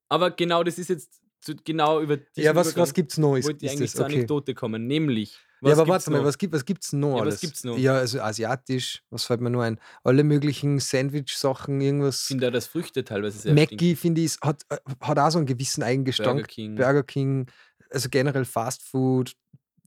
Aber 0.09 0.31
genau 0.31 0.63
das 0.63 0.77
ist 0.77 0.89
jetzt 0.89 1.21
zu, 1.41 1.55
genau 1.63 2.01
über 2.01 2.17
diesen 2.17 2.43
Ja, 2.43 2.55
was, 2.55 2.67
Übergang 2.67 2.81
was 2.83 2.93
gibt's? 2.93 3.17
Ist, 3.17 3.23
wollte 3.23 3.65
ich 3.65 3.71
eigentlich 3.71 3.91
zur 3.91 4.05
okay? 4.05 4.15
Anekdote 4.15 4.53
kommen. 4.53 4.87
Nämlich, 4.87 5.37
Ja, 5.65 5.74
aber 5.74 5.88
warte 5.88 6.12
mal, 6.12 6.24
was 6.24 6.38
gibt 6.38 6.53
es 6.55 6.65
gibt's 6.65 6.93
noch 6.93 7.10
Ja, 7.10 7.15
was 7.15 7.22
alles? 7.22 7.39
gibt's 7.41 7.63
noch? 7.63 7.77
Ja, 7.77 7.95
also 7.95 8.22
asiatisch, 8.22 9.03
was 9.10 9.25
fällt 9.25 9.41
mir 9.41 9.50
nur 9.50 9.63
ein? 9.63 9.79
Alle 10.03 10.24
möglichen 10.24 10.79
Sandwich-Sachen, 10.79 11.81
Ich 11.81 11.88
irgendwas. 11.88 12.22
finde 12.22 12.48
auch, 12.48 12.51
dass 12.51 12.67
Früchte 12.67 13.03
teilweise 13.03 13.39
sehr. 13.39 13.53
Mackie, 13.53 13.95
finde 13.95 14.22
ich, 14.22 14.38
hat, 14.41 14.63
äh, 14.69 14.77
hat 15.01 15.19
auch 15.19 15.29
so 15.31 15.38
einen 15.39 15.48
gewissen 15.48 15.81
Burger 15.81 15.91
Eigengestank. 15.91 16.48
King. 16.48 16.75
Burger 16.75 17.03
King, 17.03 17.48
also 17.89 18.10
generell 18.10 18.45
Fast 18.45 18.84
Food, 18.84 19.34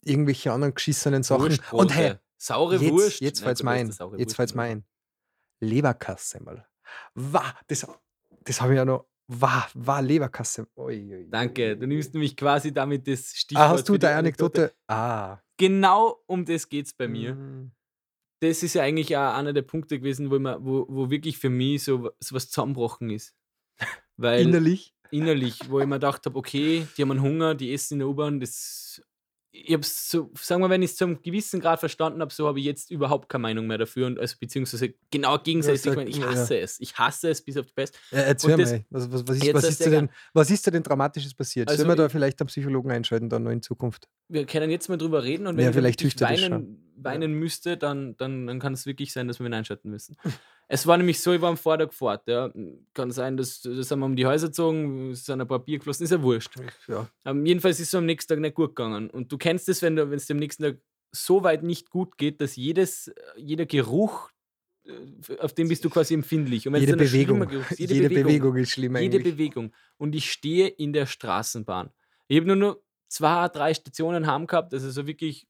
irgendwelche 0.05 0.53
anderen 0.53 0.75
geschissenen 0.75 1.23
Sachen. 1.23 1.59
Und 1.73 1.95
hey, 1.95 2.15
saure 2.37 2.77
jetzt, 2.77 2.91
Wurst. 2.93 3.21
jetzt 3.21 3.41
fällt's 3.41 3.61
gut, 3.61 3.71
mir 3.71 3.85
das 3.87 4.01
ein. 4.01 4.19
Jetzt 4.19 4.29
Wurst 4.29 4.37
fällt's 4.37 4.55
mir 4.55 4.63
ein. 4.63 4.85
Leberkasse 5.61 6.43
mal. 6.43 6.67
Wah, 7.15 7.55
das, 7.67 7.87
das 8.45 8.61
habe 8.61 8.73
ich 8.75 8.77
ja 8.77 8.85
noch. 8.85 9.07
Wah, 9.29 9.69
war 9.75 10.01
Leberkasse. 10.01 10.67
Ui, 10.77 11.27
Danke, 11.29 11.77
du 11.77 11.87
nimmst 11.87 12.15
nämlich 12.15 12.35
quasi 12.35 12.73
damit 12.73 13.07
das 13.07 13.37
Stichwort. 13.37 13.67
Ah, 13.67 13.69
hast 13.71 13.89
du 13.89 13.99
deine 13.99 14.17
Anekdote? 14.17 14.73
Ah. 14.87 15.39
Genau 15.59 16.23
um 16.27 16.45
das 16.47 16.69
geht 16.69 16.87
es 16.87 16.95
bei 16.95 17.09
mir. 17.09 17.35
Mm. 17.35 17.71
Das 18.41 18.63
ist 18.63 18.75
ja 18.75 18.83
eigentlich 18.83 19.17
auch 19.17 19.35
einer 19.35 19.53
der 19.53 19.63
Punkte 19.63 19.99
gewesen, 19.99 20.31
wo, 20.31 20.39
man, 20.39 20.65
wo, 20.65 20.87
wo 20.89 21.11
wirklich 21.11 21.37
für 21.37 21.51
mich 21.51 21.85
so, 21.85 22.11
so 22.21 22.35
was 22.35 22.49
zusammenbrochen 22.51 23.11
ist. 23.11 23.35
Weil 24.17 24.43
Innerlich? 24.43 24.95
innerlich, 25.11 25.59
wo 25.69 25.81
ich 25.81 25.87
mir 25.87 25.97
gedacht 25.97 26.25
habe, 26.27 26.39
okay, 26.39 26.87
die 26.97 27.03
haben 27.03 27.11
einen 27.11 27.23
Hunger, 27.23 27.55
die 27.55 27.73
essen 27.73 27.95
in 27.95 27.99
der 28.01 28.09
U-Bahn, 28.09 28.41
das. 28.41 29.03
Ich 29.51 29.73
habe 29.73 29.83
so, 29.85 30.31
sagen 30.39 30.61
wir, 30.63 30.69
wenn 30.69 30.83
ich 30.83 30.91
es 30.91 30.97
zu 30.97 31.05
einem 31.05 31.23
gewissen 31.23 31.59
Grad 31.61 31.81
verstanden 31.81 32.21
habe, 32.21 32.33
so 32.33 32.47
habe 32.47 32.59
ich 32.61 32.67
jetzt 32.67 32.91
überhaupt 32.91 33.29
keine 33.31 33.43
Meinung 33.43 33.67
mehr 33.67 33.79
dafür 33.79 34.07
und 34.07 34.19
also 34.19 34.37
beziehungsweise 34.39 34.93
genau 35.11 35.39
gegensätzlich. 35.39 35.83
sag- 35.85 35.93
ich, 35.93 35.97
meine, 35.97 36.11
ich 36.11 36.19
ja. 36.19 36.27
hasse 36.43 36.59
es. 36.59 36.79
Ich 36.81 36.99
hasse 36.99 37.31
es 37.31 37.41
bis 37.43 37.57
auf 37.57 37.65
die 37.67 37.73
Best. 37.73 37.99
Ja, 38.11 38.19
erzähl 38.19 38.57
das- 38.59 38.73
mal, 38.73 38.85
was, 38.91 39.11
was, 39.13 39.27
was, 39.29 39.37
ist, 39.39 39.55
was, 39.55 39.79
da 39.79 39.91
denn, 39.91 40.11
was 40.35 40.51
ist 40.51 40.67
da 40.67 40.71
denn 40.71 40.83
Dramatisches 40.83 41.33
passiert? 41.35 41.69
Also 41.69 41.79
Sollen 41.79 41.91
wir 41.93 41.97
da 41.97 42.07
ich- 42.07 42.13
vielleicht 42.13 42.41
einen 42.41 42.49
Psychologen 42.49 42.91
einschalten 42.91 43.31
dann 43.31 43.43
noch 43.45 43.51
in 43.51 43.63
Zukunft? 43.63 44.07
Wir 44.29 44.45
können 44.45 44.71
jetzt 44.71 44.89
mal 44.89 44.99
drüber 44.99 45.25
reden 45.25 45.47
und 45.47 45.57
wenn 45.57 45.65
Ja, 45.65 45.73
vielleicht 45.73 46.05
das 46.05 46.15
weinen 47.03 47.23
weinen 47.23 47.33
müsste, 47.35 47.77
dann, 47.77 48.17
dann, 48.17 48.47
dann 48.47 48.59
kann 48.59 48.75
es 48.75 48.87
wirklich 48.87 49.13
sein, 49.13 49.29
dass 49.29 49.41
wir 49.41 49.47
ihn 49.47 49.55
einschalten 49.55 49.91
müssen. 49.91 50.17
es 50.69 50.87
war 50.87 50.97
nämlich 50.97 51.21
so, 51.21 51.33
ich 51.33 51.41
war 51.41 51.51
am 51.51 51.57
Vortag 51.57 51.93
fort. 51.93 52.27
Ja. 52.27 52.53
Kann 52.95 53.11
sein, 53.11 53.37
dass 53.37 53.63
das 53.63 53.89
sind 53.89 53.99
wir 53.99 54.07
um 54.07 54.17
die 54.17 54.27
Häuser 54.27 54.49
gezogen, 54.49 55.11
es 55.13 55.25
sind 55.25 55.41
ein 55.41 55.49
paar 55.49 55.59
Bier 55.61 55.79
geflossen, 55.79 56.05
ist 56.05 56.11
ja 56.11 56.23
wurscht. 56.23 56.55
Ja. 56.87 57.09
Ähm, 57.25 57.45
jedenfalls 57.47 57.81
ist 57.81 57.89
es 57.89 57.95
am 57.95 58.07
nächsten 58.07 58.29
Tag 58.33 58.41
nicht 58.41 58.55
gut 58.55 58.77
gegangen. 58.77 59.11
Und 59.11 59.33
du 59.33 59.39
kennst 59.39 59.69
es, 59.69 59.83
wenn 59.83 59.97
es 59.99 60.27
dem 60.27 60.39
nächsten 60.39 60.63
Tag 60.63 60.77
so 61.11 61.43
weit 61.43 61.63
nicht 61.63 61.91
gut 61.91 62.19
geht, 62.19 62.41
dass 62.41 62.57
jedes, 62.57 63.11
jeder 63.37 63.67
Geruch, 63.67 64.31
äh, 64.85 65.39
auf 65.39 65.53
den 65.53 65.69
bist 65.69 65.85
du 65.85 65.91
quasi 65.91 66.15
empfindlich. 66.15 66.65
Jede 66.65 66.79
schlimmer 66.79 66.97
Bewegung. 66.97 67.49
Geruch 67.49 67.71
ist, 67.71 67.79
Jede, 67.79 68.09
Bewegung. 68.09 68.57
ist 68.57 68.71
schlimm 68.71 68.97
jede 68.97 69.17
eigentlich. 69.19 69.35
Bewegung. 69.35 69.73
Und 69.97 70.15
ich 70.15 70.31
stehe 70.31 70.69
in 70.69 70.93
der 70.93 71.07
Straßenbahn. 71.07 71.91
Ich 72.27 72.37
habe 72.37 72.47
nur 72.47 72.57
noch 72.57 72.79
zwei, 73.09 73.49
drei 73.49 73.75
Stationen 73.75 74.27
heim 74.27 74.47
gehabt. 74.47 74.73
Das 74.73 74.83
ist 74.83 74.95
so 74.95 75.07
wirklich, 75.07 75.47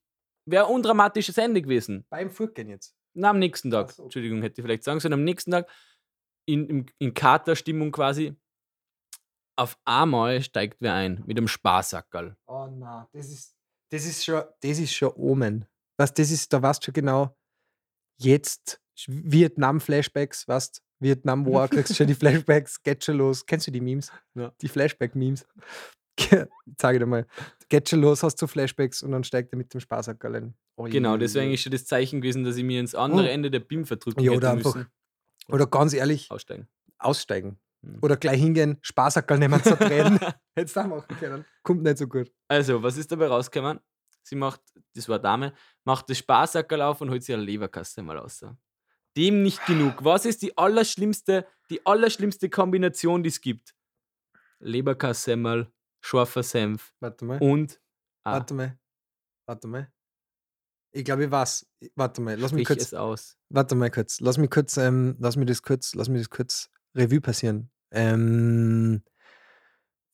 wäre 0.50 0.66
ein 0.66 0.72
undramatisches 0.72 1.38
Ende 1.38 1.62
gewesen. 1.62 2.04
Beim 2.08 2.30
Furtgehen 2.30 2.68
jetzt. 2.68 2.94
Na, 3.14 3.30
am 3.30 3.38
nächsten 3.38 3.70
Tag. 3.70 3.92
So. 3.92 4.04
Entschuldigung, 4.04 4.42
hätte 4.42 4.60
ich 4.60 4.64
vielleicht 4.64 4.84
sagen 4.84 5.00
sollen. 5.00 5.14
Am 5.14 5.24
nächsten 5.24 5.50
Tag 5.50 5.68
in, 6.46 6.66
in, 6.68 6.86
in 6.98 7.14
Katerstimmung 7.14 7.92
quasi. 7.92 8.34
Auf 9.56 9.76
einmal 9.84 10.40
steigt 10.42 10.80
wer 10.80 10.94
ein 10.94 11.22
mit 11.26 11.36
einem 11.36 11.48
Spaßsackerl. 11.48 12.36
Oh 12.46 12.68
nein, 12.70 13.06
das 13.12 13.28
ist, 13.28 13.56
das 13.90 14.06
ist 14.06 14.24
schon, 14.24 14.42
das 14.60 14.78
ist 14.78 14.92
schon 14.92 15.12
Omen. 15.16 15.66
Was, 15.96 16.14
das 16.14 16.30
ist, 16.30 16.52
da 16.52 16.62
weißt 16.62 16.80
du 16.80 16.84
schon 16.86 16.94
genau, 16.94 17.36
jetzt 18.20 18.80
Vietnam-Flashbacks, 19.06 20.46
weißt 20.46 20.80
Vietnam 21.00 21.44
War, 21.46 21.68
kriegst 21.68 21.96
schon 21.96 22.06
die 22.06 22.14
Flashbacks, 22.14 22.82
geht 22.82 23.04
schon 23.04 23.16
los. 23.16 23.44
Kennst 23.44 23.66
du 23.66 23.72
die 23.72 23.80
Memes? 23.80 24.12
Ja. 24.34 24.52
Die 24.60 24.68
Flashback-Memes. 24.68 25.44
Sag 26.80 26.94
ich 26.94 26.98
dir 27.00 27.06
mal. 27.06 27.26
Geht 27.68 27.88
schon 27.88 28.00
los, 28.00 28.22
hast 28.22 28.40
du 28.40 28.46
Flashbacks 28.46 29.02
und 29.02 29.12
dann 29.12 29.25
steigt 29.25 29.52
er 29.52 29.58
mit 29.58 29.72
dem 29.75 29.80
Spaßackerl 29.80 30.37
ein. 30.37 30.54
Oh 30.76 30.84
Genau, 30.84 31.12
je, 31.14 31.18
das 31.18 31.34
wäre 31.34 31.44
eigentlich 31.44 31.62
schon 31.62 31.72
das 31.72 31.84
Zeichen 31.84 32.20
gewesen, 32.20 32.44
dass 32.44 32.56
ich 32.56 32.64
mir 32.64 32.80
ins 32.80 32.94
andere 32.94 33.26
Oh. 33.26 33.30
Ende 33.30 33.50
der 33.50 33.60
BIM 33.60 33.84
verdrücken 33.84 34.22
Ja, 34.22 34.32
oder 34.32 34.52
einfach 34.52 34.75
müssen. 34.75 34.88
Oder 35.48 35.66
ganz 35.66 35.92
ehrlich, 35.92 36.30
Aussteigen. 36.30 36.68
aussteigen. 36.98 37.58
Hm. 37.82 37.98
Oder 38.02 38.16
gleich 38.16 38.40
hingehen, 38.40 38.78
Spaßackerl 38.82 39.38
nehmen, 39.38 39.62
zertreten. 39.62 40.18
Hättest 40.56 40.76
du 40.76 40.80
auch 40.80 40.87
machen 40.87 41.16
können. 41.18 41.44
Kommt 41.62 41.82
nicht 41.82 41.98
so 41.98 42.06
gut. 42.06 42.30
Also, 42.48 42.82
was 42.82 42.96
ist 42.96 43.10
dabei 43.12 43.26
rausgekommen? 43.28 43.80
Sie 44.22 44.34
macht, 44.37 44.60
das 44.94 45.08
war 45.08 45.16
eine 45.16 45.22
Dame, 45.22 45.52
macht 45.84 46.10
das 46.10 46.18
Spaßsackerl 46.18 46.82
auf 46.82 47.00
und 47.00 47.10
holt 47.10 47.22
sich 47.22 47.34
eine 47.34 47.44
Leberkasse 47.44 48.02
mal 48.02 48.18
raus. 48.18 48.44
Dem 49.16 49.42
nicht 49.42 49.64
genug. 49.66 50.04
Was 50.04 50.26
ist 50.26 50.42
die 50.42 50.56
allerschlimmste, 50.56 51.46
die 51.70 51.84
allerschlimmste 51.87 52.50
Kombination, 52.50 53.22
die 53.22 53.28
es 53.30 53.40
gibt? 53.40 53.75
Leberkassemmel, 54.60 55.70
scharfer 56.00 56.42
Senf 56.42 56.92
Warte 57.00 57.24
mal. 57.24 57.38
und 57.40 57.80
ah, 58.24 58.32
Warte 58.32 58.54
mal. 58.54 58.78
Warte 59.46 59.66
mal. 59.68 59.92
Ich 60.92 61.04
glaube, 61.04 61.24
ich 61.26 61.30
weiß. 61.30 61.66
Warte 61.96 62.20
mal, 62.20 62.38
lass 62.38 62.52
mich 62.52 62.66
sprich 62.66 62.78
kurz. 62.78 62.88
es 62.88 62.94
aus. 62.94 63.36
Warte 63.50 63.74
mal 63.74 63.90
kurz. 63.90 64.20
Lass 64.20 64.38
mich 64.38 64.50
kurz, 64.50 64.76
ähm, 64.78 65.16
lass 65.18 65.36
mich 65.36 65.46
das 65.46 65.62
kurz, 65.62 65.94
lass 65.94 66.08
mich 66.08 66.22
das 66.22 66.30
kurz 66.30 66.70
Revue 66.96 67.20
passieren. 67.20 67.70
Ähm, 67.90 69.02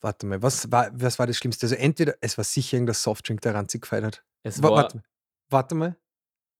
warte 0.01 0.27
mal, 0.27 0.43
was 0.43 0.71
war, 0.71 0.91
was 0.93 1.19
war 1.19 1.27
das 1.27 1.37
Schlimmste? 1.39 1.67
Also 1.67 1.77
entweder, 1.77 2.15
es 2.21 2.37
war 2.37 2.45
sicher 2.45 2.77
irgendein 2.77 2.95
Softdrink, 2.95 3.41
der 3.41 3.55
ranzig 3.55 3.83
gefeiert 3.83 4.05
hat. 4.05 4.25
Es 4.43 4.63
Wa- 4.63 4.69
war, 4.71 4.77
warte, 4.77 4.97
mal. 4.99 5.05
warte 5.51 5.75
mal. 5.75 5.97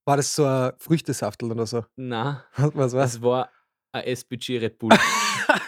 War 0.07 0.17
das 0.17 0.33
so 0.35 0.45
ein 0.45 0.73
Früchtesaftel 0.77 1.51
oder 1.51 1.65
so? 1.65 1.85
na, 1.95 2.45
Was 2.57 2.93
war's? 2.93 3.15
es 3.15 3.21
war 3.21 3.51
ein 3.91 4.03
SPG 4.05 4.59
Red 4.59 4.77
Bull. 4.79 4.91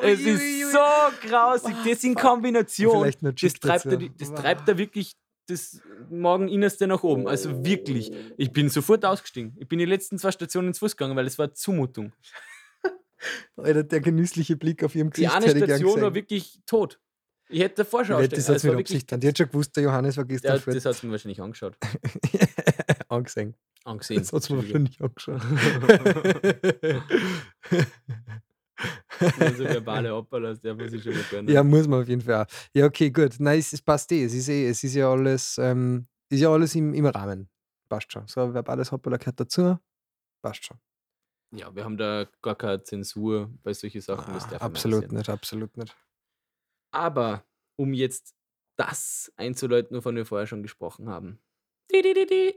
es 0.04 0.20
ist 0.22 0.72
so 0.72 0.80
grausig. 1.28 1.76
Das 1.86 2.04
in 2.04 2.16
Kombination. 2.16 3.12
Das 3.22 3.54
treibt, 3.54 3.86
er, 3.86 3.98
die- 3.98 4.12
das 4.18 4.34
treibt 4.34 4.68
er 4.70 4.78
wirklich 4.78 5.14
das 5.48 5.82
Morgeninnerste 6.10 6.88
nach 6.88 7.04
oben. 7.04 7.28
Also 7.28 7.66
wirklich. 7.66 8.12
Ich 8.38 8.52
bin 8.54 8.70
sofort 8.70 9.04
ausgestiegen. 9.06 9.56
Ich 9.60 9.68
bin 9.68 9.80
die 9.80 9.86
letzten 9.86 10.18
zwei 10.18 10.32
Stationen 10.32 10.70
ins 10.70 10.80
Fuß 10.80 10.96
gegangen, 10.96 11.16
weil 11.18 11.28
es 11.28 11.38
war 11.38 11.54
Zumutung. 11.54 12.14
Alter, 13.58 13.84
der 13.84 14.00
genüssliche 14.02 14.56
Blick 14.56 14.84
auf 14.84 14.96
ihrem 14.96 15.10
Die 15.12 15.22
Gesicht 15.24 15.36
eine 15.36 15.46
ich 15.48 15.54
gern 15.54 15.66
Station 15.80 16.02
war 16.02 16.14
wirklich 16.14 16.62
tot. 16.66 17.00
Ich 17.50 17.60
hätte 17.60 17.84
davor 17.84 18.06
schon 18.06 18.16
das 18.30 18.48
hat. 18.48 18.54
Also 18.56 18.70
mit 18.72 18.80
Absicht 18.80 19.12
an. 19.14 19.20
Die 19.20 19.28
hat 19.28 19.38
schon 19.38 19.48
gewusst, 19.48 19.76
der 19.76 19.84
Johannes 19.84 20.16
war 20.18 20.24
Ja, 20.24 20.28
gestern 20.28 20.60
fort. 20.62 20.76
das 20.78 20.86
hat 20.86 20.96
es 20.96 21.04
mir 21.04 21.12
wahrscheinlich 21.12 21.42
angeschaut. 21.42 21.76
angesehen. 23.10 23.54
Angesehen. 23.84 24.22
Das 24.22 24.32
hat 24.34 24.44
es 24.44 24.50
mir 24.50 24.58
wahrscheinlich 24.58 25.02
angeschaut. 25.02 25.42
Also 29.40 29.64
verbale 29.66 30.14
Opferlas, 30.16 30.60
der 30.62 30.76
muss 30.76 30.94
ich 30.94 31.04
schon 31.04 31.14
mal 31.14 31.24
gönnen. 31.30 31.54
Ja, 31.54 31.64
muss 31.64 31.88
man 31.88 32.02
auf 32.02 32.08
jeden 32.08 32.22
Fall 32.22 32.44
auch. 32.44 32.70
Ja, 32.74 32.86
okay, 32.86 33.10
gut. 33.10 33.36
Nein, 33.40 33.60
es, 33.60 33.74
es 33.74 33.82
passt 33.82 34.12
eh. 34.12 34.24
Es 34.24 34.34
ist, 34.34 34.50
eh, 34.50 34.68
es 34.68 34.84
ist 34.84 34.96
ja 34.96 35.12
alles, 35.12 35.58
ähm, 35.58 36.08
ist 36.30 36.42
ja 36.42 36.50
alles 36.50 36.76
im, 36.76 36.94
im 36.94 37.06
Rahmen. 37.06 37.50
Passt 37.90 38.12
schon. 38.12 38.28
So 38.28 38.42
ein 38.42 38.54
verbales 38.54 38.92
Hoppala 38.92 39.18
gehört 39.18 39.40
dazu. 39.40 39.78
Passt 40.42 40.66
schon. 40.66 40.78
Ja, 41.56 41.74
wir 41.76 41.84
haben 41.84 41.98
da 41.98 42.26
gar 42.42 42.56
keine 42.56 42.82
Zensur 42.82 43.52
bei 43.62 43.74
solchen 43.74 44.02
Sachen. 44.02 44.34
Ah, 44.34 44.56
absolut 44.58 45.12
nicht, 45.12 45.30
absolut 45.30 45.78
nicht. 45.78 45.96
Aber 46.92 47.46
um 47.76 47.94
jetzt 47.94 48.36
das 48.76 49.32
einzuleiten, 49.36 49.96
wovon 49.96 50.16
wir 50.16 50.26
vorher 50.26 50.48
schon 50.48 50.64
gesprochen 50.64 51.10
haben. 51.10 51.40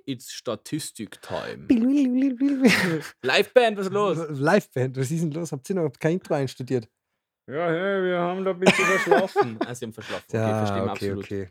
It's 0.07 0.33
Statistik-Time. 0.33 1.67
Liveband, 3.23 3.77
was 3.77 3.87
ist 3.87 3.93
los? 3.93 4.17
Liveband, 4.31 4.97
was 4.97 5.11
ist 5.11 5.21
denn 5.23 5.31
los? 5.33 5.53
Habt 5.53 5.69
ihr 5.69 5.77
noch 5.77 5.93
kein 5.99 6.15
Intro 6.15 6.35
einstudiert? 6.35 6.89
Ja, 7.47 7.69
hey, 7.69 8.03
wir 8.05 8.19
haben 8.19 8.45
da 8.45 8.53
ein 8.53 8.59
bisschen 8.59 8.85
verschlafen. 8.87 9.59
ah, 9.67 9.75
sie 9.75 9.85
haben 9.85 9.93
verschlafen. 9.93 10.25
Okay, 10.29 10.39
verstehen 10.39 10.77
wir 10.77 10.83
okay, 10.85 10.91
absolut. 10.91 11.25
okay. 11.25 11.49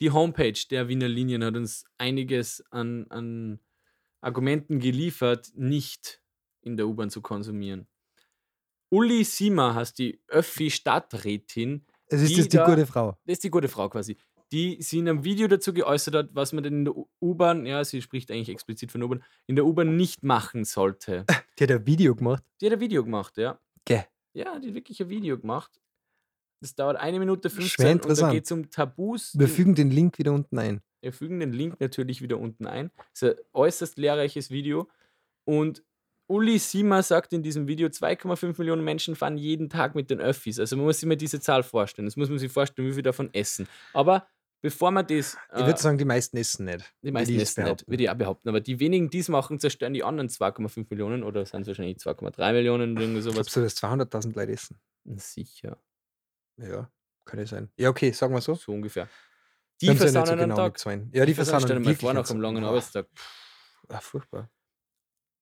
Die 0.00 0.10
Homepage 0.10 0.58
der 0.70 0.88
Wiener 0.88 1.06
Linien 1.08 1.44
hat 1.44 1.54
uns 1.54 1.84
einiges 1.98 2.64
an, 2.70 3.06
an 3.10 3.60
Argumenten 4.22 4.78
geliefert, 4.80 5.52
nicht 5.54 6.22
in 6.62 6.76
der 6.76 6.86
U-Bahn 6.88 7.10
zu 7.10 7.20
konsumieren. 7.20 7.86
Uli 8.90 9.22
Sima 9.24 9.74
heißt 9.74 9.98
die 9.98 10.20
Öffi-Stadträtin. 10.28 11.84
Es 12.06 12.22
ist 12.22 12.30
Die 12.30 12.36
das 12.36 12.48
die 12.48 12.56
da- 12.56 12.64
gute 12.66 12.86
Frau. 12.86 13.18
Das 13.26 13.34
ist 13.34 13.44
die 13.44 13.50
gute 13.50 13.68
Frau 13.68 13.88
quasi. 13.88 14.16
Die 14.52 14.80
sie 14.80 14.98
in 14.98 15.08
einem 15.08 15.24
Video 15.24 15.48
dazu 15.48 15.72
geäußert 15.72 16.14
hat, 16.14 16.28
was 16.32 16.52
man 16.52 16.62
denn 16.62 16.74
in 16.74 16.84
der 16.84 16.94
U-Bahn, 17.20 17.66
ja, 17.66 17.84
sie 17.84 18.02
spricht 18.02 18.30
eigentlich 18.30 18.50
explizit 18.50 18.92
von 18.92 19.02
U-Bahn, 19.02 19.24
in 19.46 19.56
der 19.56 19.66
U-Bahn 19.66 19.96
nicht 19.96 20.22
machen 20.22 20.64
sollte. 20.64 21.24
Die 21.58 21.64
hat 21.64 21.70
ein 21.70 21.86
Video 21.86 22.14
gemacht. 22.14 22.44
Die 22.60 22.66
hat 22.66 22.72
ein 22.72 22.80
Video 22.80 23.02
gemacht, 23.04 23.36
ja. 23.36 23.58
Gell. 23.84 24.04
Ja, 24.32 24.58
die 24.58 24.68
hat 24.68 24.74
wirklich 24.74 25.00
ein 25.00 25.08
Video 25.08 25.38
gemacht. 25.38 25.80
Das 26.60 26.74
dauert 26.74 26.96
eine 26.96 27.18
Minute 27.18 27.50
Schwer 27.50 27.60
15 27.60 27.86
und 27.86 27.86
da 27.86 27.92
interessant. 27.92 28.32
geht 28.32 28.44
es 28.46 28.52
um 28.52 28.70
Tabus. 28.70 29.38
Wir 29.38 29.48
fügen 29.48 29.74
den 29.74 29.90
Link 29.90 30.18
wieder 30.18 30.32
unten 30.32 30.58
ein. 30.58 30.80
Wir 31.02 31.12
fügen 31.12 31.38
den 31.38 31.52
Link 31.52 31.78
natürlich 31.78 32.22
wieder 32.22 32.38
unten 32.38 32.66
ein. 32.66 32.90
Es 33.12 33.22
ist 33.22 33.36
ein 33.36 33.44
äußerst 33.52 33.98
lehrreiches 33.98 34.50
Video. 34.50 34.88
Und 35.44 35.84
Uli 36.26 36.58
Sima 36.58 37.02
sagt 37.02 37.34
in 37.34 37.42
diesem 37.42 37.68
Video, 37.68 37.88
2,5 37.88 38.58
Millionen 38.58 38.82
Menschen 38.82 39.14
fahren 39.14 39.36
jeden 39.36 39.68
Tag 39.68 39.94
mit 39.94 40.08
den 40.08 40.20
Öffis. 40.20 40.58
Also 40.58 40.76
man 40.76 40.86
muss 40.86 41.00
sich 41.00 41.06
mal 41.06 41.16
diese 41.16 41.40
Zahl 41.40 41.62
vorstellen. 41.62 42.06
Das 42.06 42.16
muss 42.16 42.30
man 42.30 42.38
sich 42.38 42.50
vorstellen, 42.50 42.88
wie 42.88 42.94
viel 42.94 43.02
davon 43.02 43.28
essen. 43.34 43.68
Aber 43.92 44.26
bevor 44.64 44.90
man 44.90 45.06
das. 45.06 45.36
Ich 45.52 45.66
würde 45.66 45.78
sagen, 45.78 45.98
die 45.98 46.06
meisten 46.06 46.38
essen 46.38 46.64
nicht. 46.64 46.90
die 47.02 47.12
meisten 47.12 47.34
jetzt 47.34 47.58
essen 47.58 47.64
nicht, 47.64 47.86
würde 47.86 48.02
ich 48.02 48.08
auch 48.08 48.14
behaupten. 48.14 48.48
Aber 48.48 48.62
die 48.62 48.80
wenigen, 48.80 49.10
die 49.10 49.18
es 49.18 49.28
machen, 49.28 49.60
zerstören 49.60 49.92
die 49.92 50.02
anderen 50.02 50.30
2,5 50.30 50.86
Millionen 50.88 51.22
oder 51.22 51.44
sind 51.44 51.62
es 51.62 51.68
wahrscheinlich 51.68 51.98
2,3 51.98 52.52
Millionen 52.54 52.92
oder 52.92 53.02
irgendwie 53.02 53.20
sowas. 53.20 53.34
Glaubst 53.34 53.56
du, 53.56 53.60
dass 53.60 53.76
200.000 53.76 54.34
Leute 54.34 54.52
essen? 54.52 54.80
Sicher. 55.16 55.76
Ja, 56.56 56.90
kann 57.26 57.40
ja 57.40 57.46
sein. 57.46 57.70
Ja, 57.76 57.90
okay, 57.90 58.10
sagen 58.12 58.32
wir 58.32 58.40
so. 58.40 58.54
So 58.54 58.72
ungefähr. 58.72 59.06
Die 59.82 59.86
Die 59.86 59.90
haben 59.90 59.98
sie 59.98 60.06
ja 60.06 60.26
so 60.26 60.34
genau 60.34 60.56
Tag. 60.56 60.80
Ja, 61.12 61.26
die 61.26 61.34
versauen 61.34 61.34
versauen 61.34 61.60
Stell 61.60 61.78
dir 61.78 61.84
mal 61.84 61.94
vor, 61.96 62.14
nach 62.14 62.30
einem 62.30 62.40
langen 62.40 62.62
Boah, 62.62 62.70
Arbeitstag. 62.70 63.06
Ah, 63.88 64.00
furchtbar. 64.00 64.50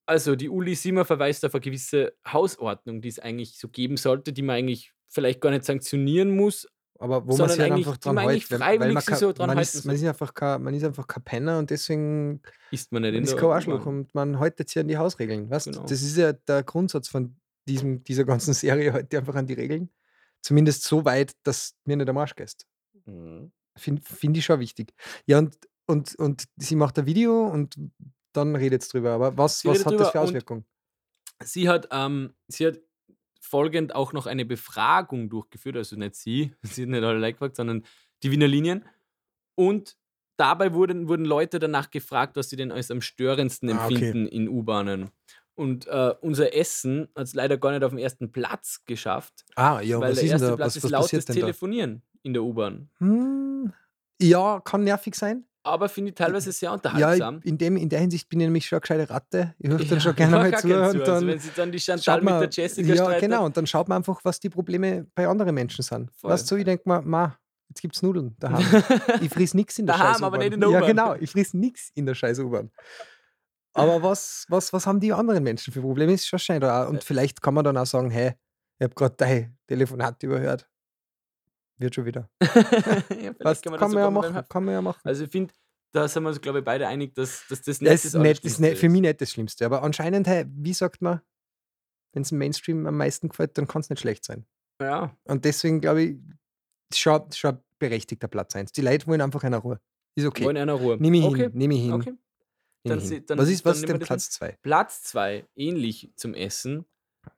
Also 0.04 0.34
die 0.34 0.48
Uli 0.48 0.74
Simmer 0.74 1.04
verweist 1.04 1.44
auf 1.44 1.54
eine 1.54 1.60
gewisse 1.60 2.16
Hausordnung, 2.26 3.00
die 3.00 3.08
es 3.08 3.20
eigentlich 3.20 3.56
so 3.56 3.68
geben 3.68 3.96
sollte, 3.96 4.32
die 4.32 4.42
man 4.42 4.56
eigentlich 4.56 4.92
vielleicht 5.06 5.40
gar 5.40 5.50
nicht 5.50 5.64
sanktionieren 5.64 6.34
muss. 6.34 6.66
Aber 7.02 7.26
wo 7.26 7.36
man 7.36 7.48
sich 7.48 7.58
halt 7.58 7.72
einfach 7.72 7.96
dran 7.96 8.16
hält, 8.16 8.48
weil, 8.52 8.78
man, 8.78 9.04
kann, 9.04 9.18
so 9.18 9.32
dran 9.32 9.48
man, 9.48 9.58
ist, 9.58 9.84
man, 9.84 9.96
ist 9.96 10.04
einfach 10.04 10.32
kein, 10.32 10.62
man 10.62 10.72
ist 10.72 10.84
einfach 10.84 11.04
kein 11.08 11.24
Penner 11.24 11.58
und 11.58 11.68
deswegen 11.68 12.40
Ist 12.70 12.92
man 12.92 13.02
nicht 13.02 13.14
man 13.14 13.24
ist 13.24 13.36
kein 13.36 13.50
Arschloch 13.50 13.84
und 13.86 14.14
man 14.14 14.38
haltet 14.38 14.68
sich 14.68 14.78
an 14.78 14.86
die 14.86 14.96
Hausregeln. 14.96 15.50
Weißt? 15.50 15.66
Genau. 15.66 15.82
Das 15.82 16.00
ist 16.00 16.16
ja 16.16 16.32
der 16.32 16.62
Grundsatz 16.62 17.08
von 17.08 17.34
diesem, 17.66 18.04
dieser 18.04 18.22
ganzen 18.22 18.54
Serie 18.54 18.92
heute 18.92 19.18
einfach 19.18 19.34
an 19.34 19.48
die 19.48 19.54
Regeln. 19.54 19.90
Zumindest 20.42 20.84
so 20.84 21.04
weit, 21.04 21.32
dass 21.42 21.74
mir 21.86 21.96
nicht 21.96 22.08
am 22.08 22.18
Arsch 22.18 22.36
gehst. 22.36 22.68
Mhm. 23.04 23.50
Finde 23.76 24.02
find 24.04 24.36
ich 24.36 24.44
schon 24.44 24.60
wichtig. 24.60 24.94
Ja, 25.26 25.38
und, 25.38 25.58
und, 25.86 26.14
und 26.14 26.44
sie 26.56 26.76
macht 26.76 27.00
ein 27.00 27.06
Video 27.06 27.48
und 27.48 27.74
dann 28.32 28.54
redet 28.54 28.82
es 28.82 28.88
drüber. 28.88 29.10
Aber 29.10 29.36
was, 29.36 29.58
Sie 29.58 29.66
was 29.66 29.84
hat 29.84 29.98
das 29.98 30.10
für 30.10 30.20
Auswirkungen? 30.20 30.64
Sie 31.42 31.68
hat, 31.68 31.88
ähm, 31.90 32.32
sie 32.46 32.64
hat 32.64 32.78
folgend 33.52 33.94
auch 33.94 34.14
noch 34.14 34.24
eine 34.26 34.46
Befragung 34.46 35.28
durchgeführt, 35.28 35.76
also 35.76 35.94
nicht 35.96 36.14
sie, 36.16 36.52
sie 36.62 36.82
hat 36.82 36.88
nicht 36.88 37.04
alle 37.04 37.32
gefragt, 37.32 37.56
sondern 37.56 37.84
die 38.22 38.30
Wiener 38.30 38.48
Linien. 38.48 38.84
Und 39.54 39.96
dabei 40.38 40.72
wurden, 40.72 41.06
wurden 41.08 41.26
Leute 41.26 41.58
danach 41.58 41.90
gefragt, 41.90 42.34
was 42.36 42.48
sie 42.48 42.56
denn 42.56 42.72
als 42.72 42.90
am 42.90 43.02
störendsten 43.02 43.68
Ah, 43.70 43.84
okay. 43.84 43.94
empfinden 43.94 44.26
in 44.26 44.48
U-Bahnen. 44.48 45.10
Und 45.54 45.86
äh, 45.86 46.14
unser 46.22 46.54
Essen 46.54 47.08
hat 47.14 47.24
es 47.26 47.34
leider 47.34 47.58
gar 47.58 47.72
nicht 47.72 47.84
auf 47.84 47.90
den 47.90 47.98
ersten 47.98 48.32
Platz 48.32 48.82
geschafft, 48.86 49.44
Ah, 49.54 49.82
ja, 49.82 50.00
weil 50.00 50.12
was 50.12 50.16
der 50.16 50.24
ist 50.24 50.30
erste 50.32 50.46
da? 50.48 50.56
Platz 50.56 50.66
Was, 50.68 50.76
ist 50.76 50.84
was 50.84 50.90
lautes? 50.90 51.24
Telefonieren 51.26 52.02
in 52.22 52.32
der 52.32 52.42
U-Bahn. 52.42 52.88
Hm, 52.98 53.70
ja, 54.20 54.60
kann 54.60 54.84
nervig 54.84 55.14
sein. 55.14 55.44
Aber 55.64 55.88
finde 55.88 56.10
ich 56.10 56.14
teilweise 56.16 56.50
sehr 56.52 56.68
Ja, 56.70 56.74
unterhaltsam. 56.74 57.38
ich- 57.42 57.46
in, 57.46 57.58
dem, 57.58 57.76
in 57.76 57.88
der 57.88 58.00
Hinsicht 58.00 58.28
bin 58.28 58.40
ich 58.40 58.46
nämlich 58.46 58.66
schon 58.66 58.76
eine 58.76 58.80
gescheite 58.80 59.10
Ratte. 59.10 59.54
Ich 59.58 59.68
höre 59.68 59.78
dann 59.78 59.88
Ja, 59.88 60.00
schon 60.00 60.14
gerne 60.16 60.36
mal 60.36 60.58
zu. 60.58 60.66
Und 60.66 60.72
dann 61.00 61.10
also 61.14 61.26
wenn 61.26 61.38
sie 61.38 61.50
dann 61.54 61.72
die 61.72 61.78
Chantal 61.80 62.02
schaut 62.02 62.22
mit 62.24 62.30
man, 62.32 62.40
der 62.40 62.50
Jessica 62.50 62.88
ja, 62.88 62.96
streitet, 62.96 63.20
genau. 63.20 63.44
Und 63.46 63.56
dann 63.56 63.66
schaut 63.66 63.88
man 63.88 63.96
einfach, 63.98 64.20
was 64.24 64.40
die 64.40 64.48
Probleme 64.50 65.06
bei 65.14 65.26
anderen 65.26 65.54
Menschen 65.54 65.82
sind. 65.82 66.10
Voll. 66.16 66.30
Weißt 66.32 66.50
du, 66.50 66.56
ich 66.56 66.64
denke 66.64 66.88
mir, 66.88 67.00
ma, 67.02 67.38
jetzt 67.68 67.80
gibt 67.80 67.94
es 67.96 68.02
Nudeln 68.02 68.34
daheim. 68.38 68.64
Ich 69.20 69.30
friss 69.30 69.54
nichts 69.54 69.78
in 69.78 69.86
der 69.86 69.96
Daheim, 69.96 70.12
scheiß 70.14 70.22
aber 70.22 70.36
U-Bahn. 70.36 70.40
nicht 70.40 70.54
in 70.54 70.60
der 70.60 70.70
Ja, 70.70 70.76
U-Bahn. 70.78 70.88
genau. 70.88 71.14
Ich 71.14 71.30
friss 71.30 71.54
nichts 71.54 71.90
in 71.94 72.06
der 72.06 72.14
scheiß 72.14 72.38
U-Bahn. 72.40 72.70
Aber 73.74 74.02
was, 74.02 74.44
was, 74.48 74.72
was 74.72 74.86
haben 74.86 75.00
die 75.00 75.12
anderen 75.12 75.42
Menschen 75.42 75.72
für 75.72 75.80
Probleme? 75.80 76.12
Ist 76.12 76.26
schon 76.26 76.38
scheinbar. 76.38 76.88
Und 76.88 77.02
vielleicht 77.04 77.40
kann 77.40 77.54
man 77.54 77.64
dann 77.64 77.76
auch 77.78 77.86
sagen, 77.86 78.10
hey, 78.10 78.34
ich 78.78 78.84
habe 78.84 78.94
gerade 78.94 79.14
dein 79.16 79.56
Telefonat 79.66 80.22
überhört. 80.22 80.68
Wird 81.82 81.94
schon 81.96 82.04
wieder. 82.04 82.30
ja, 82.42 83.34
Was, 83.40 83.60
kann 83.60 83.72
kann, 83.72 83.72
man 83.72 83.80
das 83.80 83.92
man 83.92 84.02
ja 84.02 84.10
machen. 84.10 84.48
Kann 84.48 84.64
man 84.64 84.74
ja 84.74 84.82
machen. 84.82 85.00
Also 85.04 85.24
ich 85.24 85.30
finde, 85.30 85.52
da 85.92 86.06
sind 86.08 86.22
wir 86.22 86.28
uns, 86.28 86.40
glaube 86.40 86.60
ich, 86.60 86.64
beide 86.64 86.86
einig, 86.86 87.14
dass, 87.14 87.44
dass 87.48 87.60
das 87.62 87.78
Das 87.78 87.80
nicht 87.80 88.04
ist, 88.04 88.14
nicht, 88.14 88.44
das 88.44 88.58
ist 88.58 88.78
für 88.78 88.88
mich 88.88 89.00
nicht 89.00 89.20
das 89.20 89.30
Schlimmste. 89.30 89.66
Aber 89.66 89.82
anscheinend, 89.82 90.26
hey, 90.26 90.44
wie 90.48 90.72
sagt 90.72 91.02
man, 91.02 91.20
wenn 92.12 92.22
es 92.22 92.32
im 92.32 92.38
Mainstream 92.38 92.86
am 92.86 92.96
meisten 92.96 93.28
gefällt, 93.28 93.58
dann 93.58 93.66
kann 93.66 93.80
es 93.80 93.90
nicht 93.90 94.00
schlecht 94.00 94.24
sein. 94.24 94.46
Ja, 94.80 95.16
Und 95.24 95.44
deswegen 95.44 95.80
glaube 95.80 96.02
ich, 96.02 96.18
schon, 96.94 97.30
schon 97.32 97.58
berechtigter 97.78 98.28
Platz 98.28 98.54
1. 98.54 98.72
Die 98.72 98.80
Leute 98.80 99.06
wollen 99.06 99.20
einfach 99.20 99.42
eine 99.44 99.56
Ruhe. 99.56 99.80
Ist 100.14 100.26
okay. 100.26 100.44
wollen 100.44 100.56
einer 100.56 100.74
Ruhe. 100.74 100.96
Nehme 100.98 101.18
ich 101.18 101.24
okay. 101.24 101.42
hin. 101.42 101.52
Nehme 101.54 101.74
ich 101.74 101.80
hin. 101.82 101.92
Okay. 101.92 102.14
Dann 102.84 103.00
hin. 103.00 103.24
dann- 103.26 103.38
was 103.38 103.48
ist, 103.48 103.64
was 103.64 103.78
ist 103.78 103.88
denn 103.88 103.98
das 103.98 104.06
Platz 104.06 104.30
2? 104.30 104.58
Platz 104.62 105.02
2, 105.04 105.46
ähnlich 105.56 106.12
zum 106.16 106.34
Essen, 106.34 106.84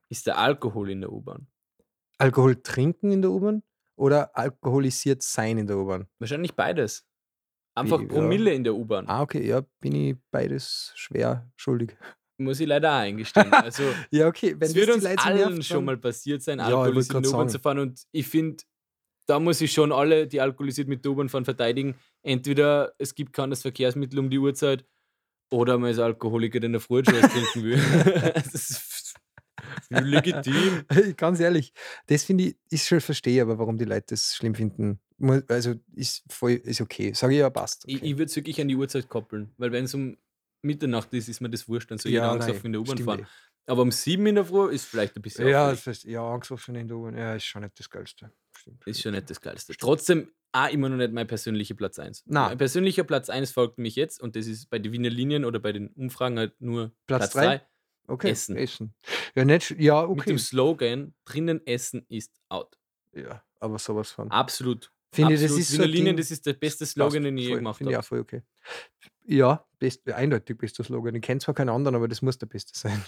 ist 0.08 0.26
der 0.26 0.38
Alkohol 0.38 0.90
in 0.90 1.00
der 1.00 1.12
U-Bahn. 1.12 1.46
Alkohol 2.18 2.56
trinken 2.62 3.10
in 3.10 3.22
der 3.22 3.30
U-Bahn 3.30 3.62
oder 3.96 4.36
alkoholisiert 4.36 5.22
sein 5.22 5.58
in 5.58 5.66
der 5.66 5.76
U-Bahn? 5.76 6.06
Wahrscheinlich 6.18 6.54
beides. 6.54 7.04
Einfach 7.76 7.98
Wie, 8.00 8.04
ja. 8.04 8.08
Promille 8.08 8.52
in 8.52 8.64
der 8.64 8.74
U-Bahn. 8.74 9.08
Ah, 9.08 9.22
okay, 9.22 9.46
ja, 9.46 9.62
bin 9.80 9.94
ich 9.94 10.16
beides 10.30 10.92
schwer 10.94 11.50
schuldig. 11.56 11.96
Muss 12.38 12.60
ich 12.60 12.66
leider 12.66 12.90
auch 12.90 13.00
eingestehen. 13.00 13.50
Also, 13.52 13.82
Ja, 14.10 14.26
okay, 14.28 14.54
wenn 14.58 14.68
es 14.68 14.74
wird 14.74 14.88
das 14.88 14.96
uns 14.96 15.06
allen 15.06 15.36
nervt, 15.36 15.64
schon 15.64 15.84
mal 15.84 15.96
passiert 15.96 16.42
sein, 16.42 16.58
Ja, 16.58 16.66
alkoholisiert 16.66 17.16
in 17.16 17.22
der 17.22 17.32
U-Bahn 17.32 17.48
zu 17.48 17.58
fahren. 17.58 17.78
Und 17.78 18.02
ich 18.12 18.26
finde, 18.26 18.62
da 19.26 19.40
muss 19.40 19.60
ich 19.60 19.72
schon 19.72 19.92
alle, 19.92 20.26
die 20.26 20.40
alkoholisiert 20.40 20.88
mit 20.88 21.04
der 21.04 21.12
U-Bahn 21.12 21.28
fahren, 21.28 21.44
verteidigen. 21.44 21.96
Entweder 22.22 22.94
es 22.98 23.14
gibt 23.14 23.32
kein 23.32 23.54
Verkehrsmittel 23.54 24.18
um 24.18 24.30
die 24.30 24.38
Uhrzeit 24.38 24.84
oder 25.50 25.78
man 25.78 25.90
ist 25.90 25.98
Alkoholiker, 25.98 26.58
der 26.60 26.66
in 26.66 26.72
der 26.72 26.80
Früh 26.80 27.02
trinken 27.02 27.62
will. 27.62 27.76
das 28.34 28.83
legitim. 29.90 30.84
Ganz 31.16 31.40
ehrlich, 31.40 31.72
das 32.06 32.24
finde 32.24 32.44
ich, 32.44 32.56
ist 32.70 32.86
schon 32.86 33.00
verstehe, 33.00 33.42
aber 33.42 33.58
warum 33.58 33.78
die 33.78 33.84
Leute 33.84 34.06
das 34.10 34.34
schlimm 34.34 34.54
finden. 34.54 35.00
Also 35.48 35.74
ist 35.94 36.24
voll, 36.30 36.52
ist 36.52 36.80
okay. 36.80 37.12
Sage 37.14 37.34
ich 37.34 37.40
ja, 37.40 37.50
passt. 37.50 37.84
Ich, 37.86 37.96
Okay. 37.96 38.06
ich 38.06 38.12
würde 38.14 38.24
es 38.24 38.36
wirklich 38.36 38.60
an 38.60 38.68
die 38.68 38.76
Uhrzeit 38.76 39.08
koppeln, 39.08 39.52
weil 39.58 39.72
wenn 39.72 39.84
es 39.84 39.94
um 39.94 40.16
Mitternacht 40.62 41.12
ist, 41.14 41.28
ist 41.28 41.40
mir 41.40 41.50
das 41.50 41.68
wurscht, 41.68 41.90
dann 41.90 41.98
soll 41.98 42.12
Ja, 42.12 42.32
angesoffen 42.32 42.62
nein, 42.62 42.66
in 42.66 42.72
der 42.72 42.80
U-Bahn 42.80 42.96
stimmt 42.96 43.08
fahren. 43.08 43.20
eh. 43.20 43.26
Aber 43.66 43.82
um 43.82 43.92
sieben 43.92 44.26
in 44.26 44.34
der 44.34 44.44
Früh 44.44 44.70
ist 44.72 44.84
vielleicht 44.86 45.16
ein 45.16 45.22
bisschen 45.22 45.48
Ja, 45.48 45.70
das 45.70 45.86
heißt, 45.86 46.04
ja, 46.04 46.22
angesoffen 46.26 46.74
in 46.74 46.88
der 46.88 46.96
U-Bahn, 46.96 47.16
ja, 47.16 47.34
ist 47.34 47.44
schon 47.44 47.62
nicht 47.62 47.78
das 47.78 47.88
Geilste. 47.88 48.30
Stimmt. 48.56 48.86
Ist 48.86 49.00
schon 49.02 49.12
nicht 49.14 49.28
das 49.30 49.40
Geilste. 49.40 49.74
Trotzdem 49.76 50.30
auch 50.52 50.70
immer 50.70 50.88
noch 50.88 50.96
nicht 50.96 51.12
mein 51.12 51.26
persönlicher 51.26 51.74
Platz 51.74 51.98
1. 51.98 52.22
Na. 52.26 52.48
Mein 52.48 52.58
persönlicher 52.58 53.04
Platz 53.04 53.28
1 53.28 53.50
folgt 53.50 53.78
mich 53.78 53.96
jetzt 53.96 54.20
und 54.20 54.36
das 54.36 54.46
ist 54.46 54.70
bei 54.70 54.78
den 54.78 54.92
Wiener 54.92 55.10
Linien 55.10 55.44
oder 55.44 55.58
bei 55.58 55.72
den 55.72 55.88
Umfragen 55.88 56.38
halt 56.38 56.60
nur 56.60 56.92
Platz 57.06 57.30
Platz 57.30 57.32
drei? 57.32 57.46
3 57.58 57.66
Okay, 58.06 58.30
Essen. 58.30 58.56
Essen. 58.56 58.94
Ja, 59.34 59.44
nicht, 59.44 59.70
ja, 59.78 60.02
mit 60.06 60.10
okay. 60.20 60.30
dem 60.30 60.38
Slogan 60.38 61.14
drinnen 61.24 61.66
essen 61.66 62.04
ist 62.08 62.40
out. 62.48 62.76
Ja, 63.12 63.42
aber 63.60 63.78
sowas 63.78 64.10
von. 64.12 64.30
Absolut. 64.30 64.92
Finde 65.12 65.34
ich, 65.34 65.40
das 65.40 65.50
Absolut. 65.52 65.60
ist 65.62 65.68
so 65.68 65.74
Wiener 65.78 65.86
Linien, 65.86 66.06
Ding, 66.06 66.16
das 66.16 66.30
ist 66.30 66.44
der 66.44 66.52
beste 66.54 66.84
Slogan, 66.86 67.22
den 67.22 67.38
ich 67.38 67.46
je 67.46 67.54
gemacht 67.54 67.80
habe. 67.80 68.02
voll 68.02 68.18
okay. 68.20 68.42
Ja, 69.24 69.64
best, 69.78 70.06
eindeutig 70.10 70.58
bester 70.58 70.82
Slogan. 70.84 71.14
Ich 71.14 71.22
kenne 71.22 71.40
zwar 71.40 71.54
keinen 71.54 71.68
anderen, 71.70 71.94
aber 71.94 72.08
das 72.08 72.20
muss 72.20 72.36
der 72.36 72.46
beste 72.46 72.72
sein. 72.78 73.00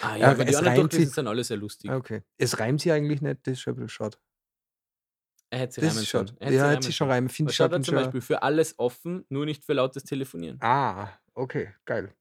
Ah 0.00 0.12
Ja, 0.12 0.16
ja, 0.16 0.30
aber 0.30 0.44
die 0.44 0.56
anderen 0.56 0.90
sich- 0.90 1.10
sind 1.10 1.26
alle 1.26 1.44
sehr 1.44 1.56
lustig. 1.56 1.90
Okay. 1.90 2.22
Es 2.38 2.58
reimt 2.58 2.80
sich 2.80 2.92
eigentlich 2.92 3.20
nicht, 3.20 3.40
das 3.46 3.52
ist 3.54 3.60
schon 3.60 3.72
ein 3.74 3.76
bisschen 3.76 3.88
schade. 3.90 4.16
Er 5.50 5.58
hätte 5.60 5.74
sie 5.74 5.86
reimen 5.86 6.04
sollen. 6.04 6.30
Er 6.40 6.46
hätte 6.46 6.56
Ja, 6.56 6.68
sie 6.68 6.74
jetzt 6.74 6.88
ist 6.88 6.96
schon 6.96 7.08
reimen. 7.10 7.28
Finde 7.28 7.50
ich 7.50 7.56
schon. 7.56 7.82
zum 7.84 7.94
Beispiel 7.94 8.20
für 8.20 8.42
alles 8.42 8.78
offen, 8.78 9.24
nur 9.28 9.44
nicht 9.44 9.64
für 9.64 9.72
lautes 9.74 10.02
Telefonieren. 10.04 10.58
Ah, 10.60 11.10
okay, 11.34 11.74
geil. 11.84 12.12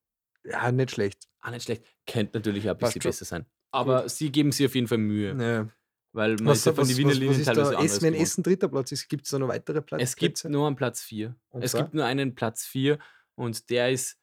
Ja, 0.46 0.72
nicht 0.72 0.92
schlecht. 0.92 1.28
Ah, 1.40 1.52
nicht 1.52 1.64
schlecht. 1.64 1.84
Könnte 2.06 2.38
natürlich 2.38 2.70
auch 2.70 2.74
ein 2.74 2.78
bisschen 2.80 3.02
besser 3.02 3.26
sein. 3.26 3.46
Aber 3.72 4.08
sie 4.10 4.32
geben 4.32 4.52
sich 4.52 4.66
auf 4.66 4.76
jeden 4.76 4.88
Fall 4.88 4.98
Mühe. 5.00 5.30
Ja. 5.40 5.68
Weil 6.12 6.36
man 6.36 6.48
Was, 6.48 6.60
ist 6.60 6.66
ja 6.66 6.74
von 6.74 6.84
was, 6.84 6.90
was, 6.92 6.98
Wiener 6.98 7.14
Linien 7.14 7.44
teilweise 7.44 7.72
da? 7.72 7.78
anderes 7.78 7.92
Essen, 7.94 8.02
wenn. 8.04 8.14
Essen 8.14 8.44
dritter 8.44 8.68
Platz 8.68 8.92
ist, 8.92 9.08
gibt 9.10 9.26
es 9.26 9.32
da 9.32 9.40
noch 9.40 9.48
weitere 9.48 9.82
Plätze? 9.82 10.04
Es 10.04 10.16
gibt 10.16 10.44
nur 10.46 10.68
einen 10.68 10.76
Platz 10.76 11.02
4. 11.02 11.36
Und 11.50 11.64
Es 11.64 11.72
zwar? 11.72 11.82
gibt 11.84 11.94
nur 11.96 12.06
einen 12.06 12.36
Platz 12.36 12.66
4 12.66 13.00
und 13.36 13.70
der 13.72 13.92
ist 13.92 14.20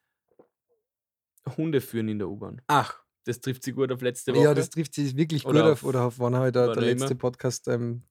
Hunde 1.57 1.81
führen 1.81 2.07
in 2.07 2.19
der 2.19 2.29
U-Bahn. 2.29 2.61
Ach, 2.67 3.01
Das 3.25 3.41
trifft 3.41 3.63
sie 3.63 3.73
gut 3.73 3.91
auf 3.91 4.01
letzte 4.01 4.33
Woche. 4.33 4.43
ja, 4.43 4.53
das 4.53 4.69
trifft 4.69 4.93
sich 4.93 5.15
wirklich 5.17 5.43
gut 5.43 5.53
Oder 5.55 5.73
auf, 5.73 5.83
oder 5.83 6.03
auf 6.05 6.19
wann 6.19 6.35
halt 6.35 6.55
der, 6.55 6.73
letzte 6.75 7.07
immer. 7.07 7.15
Podcast 7.15 7.67
ähm, 7.67 8.03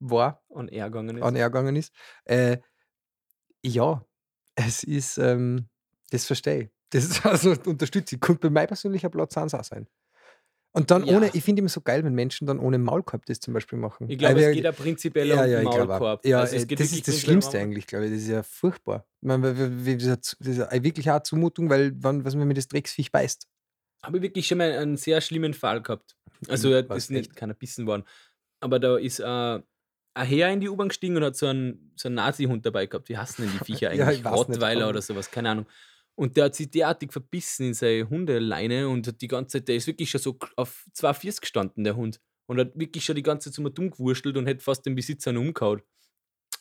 war, 0.00 0.42
an 0.54 0.68
er 0.68 0.86
gegangen 0.90 1.16
ist. 1.18 1.22
an 1.22 1.36
er 1.36 1.48
gegangen 1.50 1.76
ist. 1.76 1.94
Äh, 2.24 2.58
ja, 3.64 4.04
es 4.56 4.82
ist, 4.82 5.18
ähm, 5.18 5.68
das 6.10 6.24
verstehe 6.26 6.62
ich. 6.64 6.70
Das 6.96 7.04
ist 7.04 7.26
also 7.26 7.54
unterstütze 7.66 8.16
ich. 8.16 8.20
Könnte 8.20 8.48
bei 8.48 8.50
meinem 8.50 8.68
persönlicher 8.68 9.08
Platz 9.08 9.36
1 9.36 9.54
auch 9.54 9.64
sein. 9.64 9.86
Und 10.72 10.90
dann 10.90 11.06
Ja. 11.06 11.16
ohne, 11.16 11.30
ich 11.32 11.42
finde 11.42 11.60
immer 11.60 11.70
so 11.70 11.80
geil, 11.80 12.04
wenn 12.04 12.14
Menschen 12.14 12.46
dann 12.46 12.58
ohne 12.58 12.76
Maulkorb 12.76 13.24
das 13.24 13.40
zum 13.40 13.54
Beispiel 13.54 13.78
machen. 13.78 14.10
ich 14.10 14.18
glaube, 14.18 14.34
Weil 14.34 14.42
es 14.42 14.54
geht 14.54 14.64
ja 14.64 14.72
prinzipiell 14.72 15.28
ja, 15.28 15.42
um 15.42 15.50
ja, 15.50 15.60
auch. 15.60 15.86
Maulkorb. 15.86 16.26
Ja, 16.26 16.40
also 16.40 16.54
äh, 16.56 16.66
das 16.66 16.92
ist 16.92 17.08
das 17.08 17.14
um 17.14 17.20
Schlimmste 17.22 17.58
eigentlich, 17.58 17.86
glaube 17.86 18.04
ich. 18.04 18.12
Das 18.12 18.20
ist 18.20 18.28
ja 18.28 18.42
furchtbar. 18.42 19.06
Ich 19.22 19.26
meine, 19.26 19.54
das 19.54 20.36
ist 20.38 20.58
ja 20.58 20.82
wirklich 20.84 21.08
auch 21.08 21.14
eine 21.14 21.22
Zumutung, 21.22 21.70
weil 21.70 21.92
wann, 21.96 22.26
was 22.26 22.36
wenn 22.36 22.46
mir 22.46 22.52
das 22.52 22.68
Drecksviech 22.68 23.10
beißt. 23.10 23.48
Habe 24.02 24.18
ich 24.18 24.22
wirklich 24.22 24.46
schon 24.46 24.58
mal 24.58 24.70
einen 24.72 24.98
sehr 24.98 25.22
schlimmen 25.22 25.54
Fall 25.54 25.80
gehabt. 25.80 26.14
Also 26.48 26.70
er 26.70 26.86
was, 26.90 27.04
ist 27.04 27.10
nicht 27.10 27.34
keiner 27.34 27.54
bissen 27.54 27.86
worden. 27.86 28.04
Aber 28.60 28.78
da 28.78 28.98
ist 28.98 29.20
äh, 29.20 29.24
ein 29.24 29.62
Herr 30.14 30.52
in 30.52 30.60
die 30.60 30.68
U-Bahn 30.68 30.88
gestiegen 30.88 31.16
und 31.16 31.24
hat 31.24 31.36
so 31.36 31.46
einen, 31.46 31.92
so 31.96 32.08
einen 32.08 32.16
Nazi-Hund 32.16 32.66
dabei 32.66 32.84
gehabt. 32.84 33.08
Wie 33.08 33.16
heißen 33.16 33.44
denn 33.44 33.52
die 33.58 33.64
Viecher 33.64 33.92
Ja, 33.94 34.04
eigentlich? 34.08 34.22
nicht, 34.22 34.30
Rottweiler 34.30 34.90
oder 34.90 35.00
sowas, 35.00 35.30
keine 35.30 35.50
Ahnung. 35.50 35.66
Und 36.16 36.36
der 36.36 36.46
hat 36.46 36.54
sich 36.54 36.70
derartig 36.70 37.12
verbissen 37.12 37.66
in 37.68 37.74
seine 37.74 38.08
Hundeleine 38.08 38.88
und 38.88 39.06
hat 39.06 39.20
die 39.20 39.28
ganze 39.28 39.58
Zeit, 39.58 39.68
der 39.68 39.76
ist 39.76 39.86
wirklich 39.86 40.10
schon 40.10 40.20
so 40.20 40.36
auf 40.56 40.86
zwei 40.92 41.12
Füßen 41.14 41.40
gestanden, 41.40 41.84
der 41.84 41.94
Hund. 41.94 42.20
Und 42.46 42.58
hat 42.58 42.72
wirklich 42.74 43.04
schon 43.04 43.16
die 43.16 43.22
ganze 43.22 43.50
Zeit 43.50 43.54
so 43.62 43.68
dumm 43.68 43.90
gewurschtelt 43.90 44.36
und 44.36 44.46
hätte 44.46 44.62
fast 44.64 44.86
den 44.86 44.94
Besitzer 44.94 45.32
noch 45.32 45.42
umgehauen. 45.42 45.82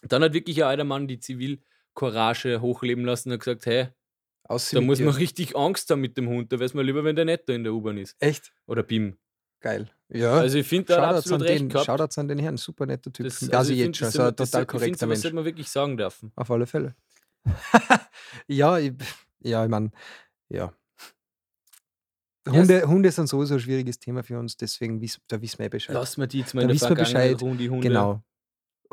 Dann 0.04 0.24
hat 0.24 0.34
wirklich 0.34 0.62
ein 0.64 0.70
alter 0.70 0.84
Mann 0.84 1.08
die 1.08 1.20
Zivilcourage 1.20 2.60
hochleben 2.62 3.06
lassen 3.06 3.30
und 3.30 3.34
hat 3.34 3.40
gesagt, 3.42 3.66
hey, 3.66 3.88
Aus 4.44 4.70
da 4.72 4.82
muss 4.82 5.00
man 5.00 5.14
richtig 5.14 5.56
Angst 5.56 5.90
haben 5.90 6.02
mit 6.02 6.18
dem 6.18 6.28
Hund. 6.28 6.52
Da 6.52 6.58
wäre 6.60 6.66
es 6.66 6.74
mir 6.74 6.84
lieber, 6.84 7.04
wenn 7.04 7.16
der 7.16 7.26
nicht 7.26 7.48
da 7.48 7.54
in 7.54 7.64
der 7.64 7.74
U-Bahn 7.74 7.98
ist. 7.98 8.16
Echt 8.20 8.52
Oder 8.68 8.84
BIM. 8.84 9.18
geil. 9.62 9.90
Ja, 10.10 10.34
Also 10.34 10.58
ich 10.60 10.68
finde, 10.68 10.94
da 10.94 10.96
hat 10.96 11.02
Shoutouts 11.24 11.28
an, 11.28 11.34
absolut 11.34 11.50
recht 11.50 11.62
den, 11.62 11.70
gehabt. 11.70 11.86
Shoutouts 11.86 12.18
an 12.20 12.28
den 12.28 12.40
Herrn, 12.40 12.58
super 12.58 12.86
netter 12.86 13.12
Typ. 13.12 13.26
Das, 13.26 13.40
Das, 13.40 13.50
also 13.52 13.72
ich 13.74 13.80
jetzt 13.80 13.98
schon, 13.98 14.06
das 14.08 14.14
so 14.14 14.32
das 14.32 14.52
total 14.52 14.66
korrekter 14.66 15.08
Mensch. 15.08 15.22
sollte 15.22 15.36
man 15.36 15.46
wirklich 15.46 15.70
sagen 15.70 15.98
dürfen. 15.98 16.32
Auf 16.36 16.52
alle 16.52 16.68
Fälle. 16.68 16.96
ja, 18.48 18.78
ich, 18.80 18.94
ja, 19.46 19.64
ich 19.64 19.70
meine, 19.70 19.92
ja. 20.50 20.74
Hunde, 22.48 22.88
Hunde 22.88 23.12
sind 23.12 23.28
sowieso 23.28 23.56
ein 23.56 23.60
schwieriges 23.60 23.98
Thema 24.00 24.24
für 24.24 24.38
uns, 24.38 24.56
deswegen 24.56 25.02
wiss, 25.02 25.20
da 25.28 25.42
wissen 25.42 25.60
wir 25.60 25.70
Bescheid. 25.70 25.96
Lass 25.96 26.18
mir 26.18 26.28
die 26.28 26.40
jetzt 26.40 26.54
mal 26.54 26.68
Da 26.68 26.72
in 26.72 26.78
der 26.80 26.96
Bescheid. 26.96 27.42
ruhen, 27.42 27.58
die 27.58 27.70
Hunde. 27.70 27.88
Genau. 27.88 28.24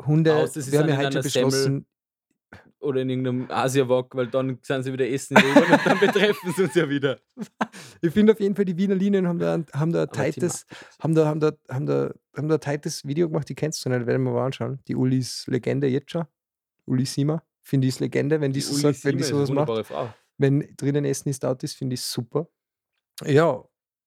Hunde, 0.03 0.47
sie 0.47 0.71
wir 0.71 0.79
haben 0.79 0.89
ja 0.89 0.97
heute 0.97 1.11
schon 1.11 1.19
einer 1.19 1.29
Semmel. 1.29 1.49
beschlossen, 1.51 1.85
Oder 2.79 3.01
in 3.01 3.09
irgendeinem 3.11 3.45
Asia-Walk, 3.51 4.15
weil 4.15 4.27
dann 4.27 4.57
sind 4.63 4.83
sie 4.83 4.91
wieder 4.91 5.07
essen 5.07 5.37
und 5.37 5.85
dann 5.85 5.99
betreffen 5.99 6.51
sie 6.55 6.63
uns 6.63 6.73
ja 6.73 6.89
wieder. 6.89 7.19
ich 8.01 8.11
finde 8.11 8.33
auf 8.33 8.39
jeden 8.39 8.55
Fall, 8.55 8.65
die 8.65 8.75
Wiener 8.75 8.95
Linien 8.95 9.27
haben 9.27 9.37
da, 9.39 9.53
ein- 9.53 9.65
haben 9.71 9.91
da 9.93 10.01
ein 10.03 10.09
tightes, 10.09 10.65
thematisch. 10.65 10.97
haben 10.99 11.13
da, 11.15 11.25
haben 11.27 11.39
da, 11.39 11.51
haben 11.69 11.85
da, 11.85 12.13
haben 12.35 12.47
da 12.49 12.55
ein 12.55 12.61
tightes 12.61 13.05
Video 13.05 13.27
gemacht, 13.29 13.47
die 13.49 13.55
kennst 13.55 13.85
du 13.85 13.89
nicht, 13.89 14.07
werden 14.07 14.23
wir 14.23 14.31
mal 14.31 14.47
anschauen. 14.47 14.79
Die 14.87 14.95
Ulis 14.95 15.45
Legende 15.47 15.85
jetzt 15.87 16.09
schon. 16.11 16.25
Uli 16.85 17.05
Sima, 17.05 17.43
finde 17.61 17.87
ich 17.87 17.93
ist 17.93 17.99
Legende, 17.99 18.41
wenn 18.41 18.51
die, 18.51 18.61
so 18.61 18.73
Uli 18.73 18.81
sagt, 18.81 19.05
wenn 19.05 19.17
die 19.17 19.23
sowas 19.23 19.51
macht. 19.51 19.85
Frau. 19.85 20.11
Wenn 20.37 20.73
drinnen 20.77 21.05
Essen 21.05 21.29
ist 21.29 21.43
out 21.45 21.63
ist, 21.63 21.75
finde 21.75 21.93
ich 21.95 22.01
super. 22.01 22.47
Ja, 23.25 23.63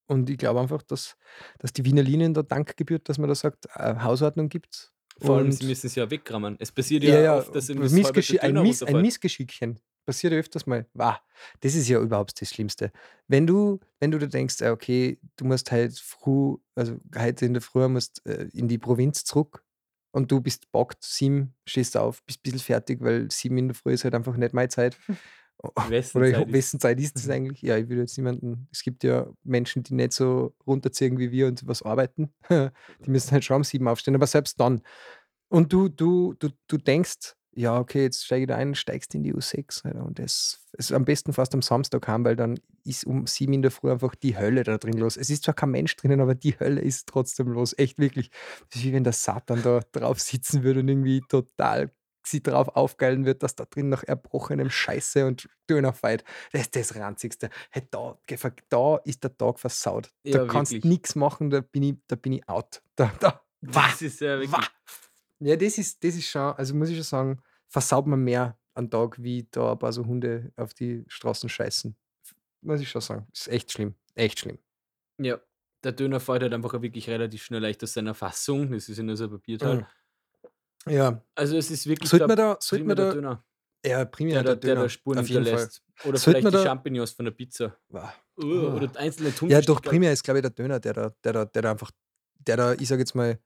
und 0.09 0.31
ich 0.31 0.39
glaube 0.39 0.61
einfach, 0.61 0.83
dass, 0.83 1.17
dass 1.59 1.73
die 1.73 1.85
Wiener 1.85 2.03
Linien 2.03 2.35
da 2.35 2.43
Dank 2.43 2.77
gebührt, 2.77 3.09
dass 3.09 3.19
man 3.19 3.29
da 3.29 3.35
sagt, 3.35 3.67
äh, 3.75 3.95
Hausordnung 4.01 4.49
gibt 4.49 4.93
Vor 5.21 5.37
allem, 5.37 5.47
Und- 5.47 5.53
sie 5.53 5.67
müssen 5.67 5.87
es 5.87 5.95
ja 5.95 6.09
wegrammen. 6.11 6.57
Es 6.59 6.71
passiert 6.71 7.03
Ja, 7.05 7.21
ja, 7.21 7.39
oft, 7.39 7.55
dass 7.55 7.67
das 7.69 7.93
Missgeschick, 7.93 8.43
ein, 8.43 8.55
Miss, 8.63 8.83
ein. 8.83 9.01
Missgeschickchen 9.01 9.81
passiert 10.05 10.33
ja 10.33 10.39
öfters 10.39 10.67
mal. 10.67 10.87
Wow, 10.95 11.17
das 11.61 11.75
ist 11.75 11.89
ja 11.89 11.99
überhaupt 12.01 12.41
das 12.41 12.51
Schlimmste. 12.51 12.93
Wenn 13.27 13.47
du, 13.47 13.81
wenn 13.99 14.11
du 14.13 14.19
dir 14.19 14.29
denkst, 14.29 14.61
äh, 14.61 14.69
okay, 14.71 15.19
du 15.37 15.45
musst 15.47 15.73
halt 15.73 15.99
früh, 15.99 16.57
also 16.77 16.99
heute 17.17 17.47
in 17.47 17.55
der 17.55 17.63
Früh 17.63 17.89
musst 17.89 18.25
äh, 18.27 18.49
in 18.53 18.69
die 18.69 18.79
Provinz 18.79 19.25
zurück 19.25 19.65
und 20.13 20.31
du 20.31 20.41
bist 20.41 20.71
bockt, 20.71 21.03
sieben, 21.03 21.55
stehst 21.67 21.97
auf, 21.97 22.23
bist 22.25 22.39
ein 22.41 22.43
bisschen 22.43 22.59
fertig, 22.61 23.01
weil 23.03 23.31
sieben 23.31 23.59
in 23.59 23.69
der 23.69 23.75
Früh 23.75 23.93
ist 23.95 24.05
halt 24.05 24.15
einfach 24.15 24.37
nicht 24.37 24.55
meine 24.55 24.69
Zeit. 24.69 24.97
Wessen 25.89 26.19
Oder 26.19 26.27
ich, 26.29 26.33
Zeit 26.35 26.41
hab- 26.43 26.49
ist- 26.49 26.55
wessen 26.55 26.81
Zeit 26.81 27.01
ist 27.01 27.17
das 27.17 27.29
eigentlich? 27.31 27.63
Ja, 27.63 27.77
ich 27.77 27.89
will 27.89 27.99
jetzt 27.99 28.17
niemanden. 28.17 28.69
Es 28.73 28.83
gibt 28.83 29.05
ja 29.05 29.27
Menschen, 29.45 29.83
die 29.83 29.95
nicht 29.95 30.13
so 30.13 30.55
runterziehen 30.67 31.19
wie 31.19 31.31
wir 31.31 31.47
und 31.49 31.67
was 31.67 31.83
arbeiten. 31.83 32.33
die 32.51 33.11
müssen 33.11 33.33
halt 33.33 33.45
schon 33.45 33.57
um 33.57 33.65
sieben 33.65 33.89
aufstehen, 33.89 34.15
aber 34.15 34.27
selbst 34.27 34.59
dann. 34.61 34.83
Und 35.49 35.73
du, 35.73 35.89
du, 35.89 36.35
du, 36.35 36.51
du 36.67 36.77
denkst, 36.77 37.35
ja, 37.59 37.79
okay, 37.79 38.03
jetzt 38.03 38.25
steige 38.27 38.43
ich 38.43 38.49
da 38.49 38.57
ein, 38.57 38.75
steigst 38.75 39.15
in 39.15 39.23
die 39.23 39.33
U6. 39.33 39.85
Alter, 39.87 40.05
und 40.05 40.19
das 40.19 40.61
ist 40.73 40.93
am 40.93 41.07
besten 41.07 41.33
fast 41.33 41.55
am 41.55 41.63
Samstag 41.63 42.07
haben, 42.07 42.23
weil 42.25 42.37
dann 42.37 42.61
ist 42.85 43.07
um 43.07 43.27
sieben 43.27 43.55
in 43.55 43.63
der 43.63 43.71
Früh 43.71 43.91
einfach 43.91 44.15
die 44.15 44.37
Hölle 44.37 44.63
da 44.63 44.77
drin 44.77 44.99
los. 44.99 45.17
Es 45.17 45.31
ist 45.31 45.45
zwar 45.45 45.55
kein 45.55 45.71
Mensch 45.71 45.97
drinnen, 45.97 46.21
aber 46.21 46.35
die 46.35 46.59
Hölle 46.61 46.83
ist 46.83 47.07
trotzdem 47.07 47.49
los. 47.49 47.75
Echt 47.79 47.99
wirklich. 47.99 48.31
Das 48.69 48.81
ist 48.81 48.85
wie 48.85 48.93
wenn 48.93 49.05
der 49.05 49.15
Satan 49.15 49.63
da 49.63 49.81
drauf 49.93 50.21
sitzen 50.21 50.65
würde 50.65 50.81
und 50.81 50.89
irgendwie 50.89 51.23
total 51.29 51.91
sie 52.27 52.43
drauf 52.43 52.69
aufgeilen 52.69 53.25
wird, 53.25 53.43
dass 53.43 53.55
da 53.55 53.65
drin 53.65 53.89
nach 53.89 54.03
erbrochenem 54.05 54.71
Scheiße 54.71 55.27
und 55.27 55.49
Döner 55.71 55.93
feit. 55.93 56.25
Das 56.53 56.63
ist 56.63 56.77
das 56.77 56.95
Ranzigste. 56.97 57.51
Hey, 57.71 57.87
da, 57.91 58.19
da 58.69 58.97
ist 59.05 59.23
der 59.25 59.37
Tag 59.37 59.59
versaut. 59.59 60.11
Da 60.25 60.31
Ja, 60.31 60.47
kannst 60.47 60.73
du 60.73 60.89
nichts 60.89 61.15
machen, 61.15 61.51
da 61.51 61.61
bin 61.61 61.83
ich, 61.83 61.95
da 62.09 62.17
bin 62.17 62.33
ich 62.35 62.49
out. 62.49 62.83
Da, 62.97 63.13
da, 63.21 63.43
Das 63.61 64.03
ist 64.03 64.21
ja 64.21 64.39
wirklich. 64.39 64.53
wah. 64.53 64.67
Ja, 65.39 65.57
das 65.57 65.79
ist, 65.79 66.03
das 66.03 66.15
ist 66.15 66.27
schon, 66.29 66.41
also 66.55 66.75
muss 66.75 66.89
ich 66.89 66.97
schon 66.97 67.05
sagen, 67.05 67.43
versaut 67.69 68.07
man 68.07 68.21
mehr 68.25 68.59
am 68.75 68.91
Tag, 68.91 69.23
wie 69.23 69.47
da 69.51 69.73
ein 69.73 69.79
paar 69.79 69.93
so 69.93 70.05
Hunde 70.07 70.53
auf 70.57 70.73
die 70.75 71.05
Straßen 71.09 71.49
scheißen. 71.49 71.97
Muss 72.63 72.81
ich 72.81 72.89
schon 72.89 73.01
sagen. 73.03 73.27
Ist 73.33 73.49
echt 73.49 73.73
schlimm. 73.73 73.95
Echt 74.15 74.41
schlimm. 74.41 74.59
Ja, 75.19 75.39
der 75.85 75.93
Döner 75.93 76.21
fällt 76.21 76.43
halt 76.43 76.53
einfach 76.55 76.81
wirklich 76.83 77.09
relativ 77.09 77.43
schnell 77.45 77.61
leicht 77.61 77.83
aus 77.85 77.93
seiner 77.93 78.15
Fassung. 78.15 78.73
Das 78.73 78.89
ist 78.89 78.97
ja 78.97 79.03
nur 79.05 79.17
so 79.17 79.25
ein 79.25 79.31
Papierteil. 79.31 79.77
Mhm. 79.77 79.87
Ja, 80.89 81.23
Also 81.35 81.57
es 81.57 81.71
ist 81.71 81.87
wirklich 81.87 82.09
sollte 82.11 82.27
der, 82.29 82.37
da, 82.37 82.57
sollte 82.61 82.83
primär 82.85 82.95
der 82.97 83.07
da, 83.07 83.13
Döner, 83.15 83.45
ja, 83.85 84.05
primär 84.05 84.35
der, 84.43 84.57
der, 84.57 84.57
der 84.75 84.83
der, 84.83 84.89
Spuren 84.89 85.19
auf 85.19 85.29
jeden 85.29 85.43
Fall. 85.45 85.53
hinterlässt. 85.53 85.83
Oder 86.05 86.19
Sollte 86.19 86.41
vielleicht 86.41 86.55
die 86.55 86.59
da- 86.59 86.65
Champignons 86.65 87.11
von 87.13 87.25
der 87.25 87.33
Pizza. 87.33 87.77
Wow. 87.89 88.05
Uh, 88.39 88.69
Ah. 88.69 88.75
Oder 88.75 88.97
einzelne 89.01 89.31
Ja, 89.31 89.35
Thunfischstücke. 89.35 89.67
doch, 89.67 89.83
primär 89.83 90.13
ist, 90.13 90.23
glaube 90.23 90.39
ich, 90.39 90.43
der 90.43 90.51
Döner, 90.51 90.79
der 90.81 90.93
da, 90.93 91.11
der 91.25 91.33
da, 91.33 91.45
der 91.47 91.63
da 91.63 91.71
einfach, 91.71 91.91
der 92.47 92.57
da, 92.57 92.73
ich 92.75 92.87
sage 92.89 93.01
jetzt 93.01 93.15
mal, 93.15 93.39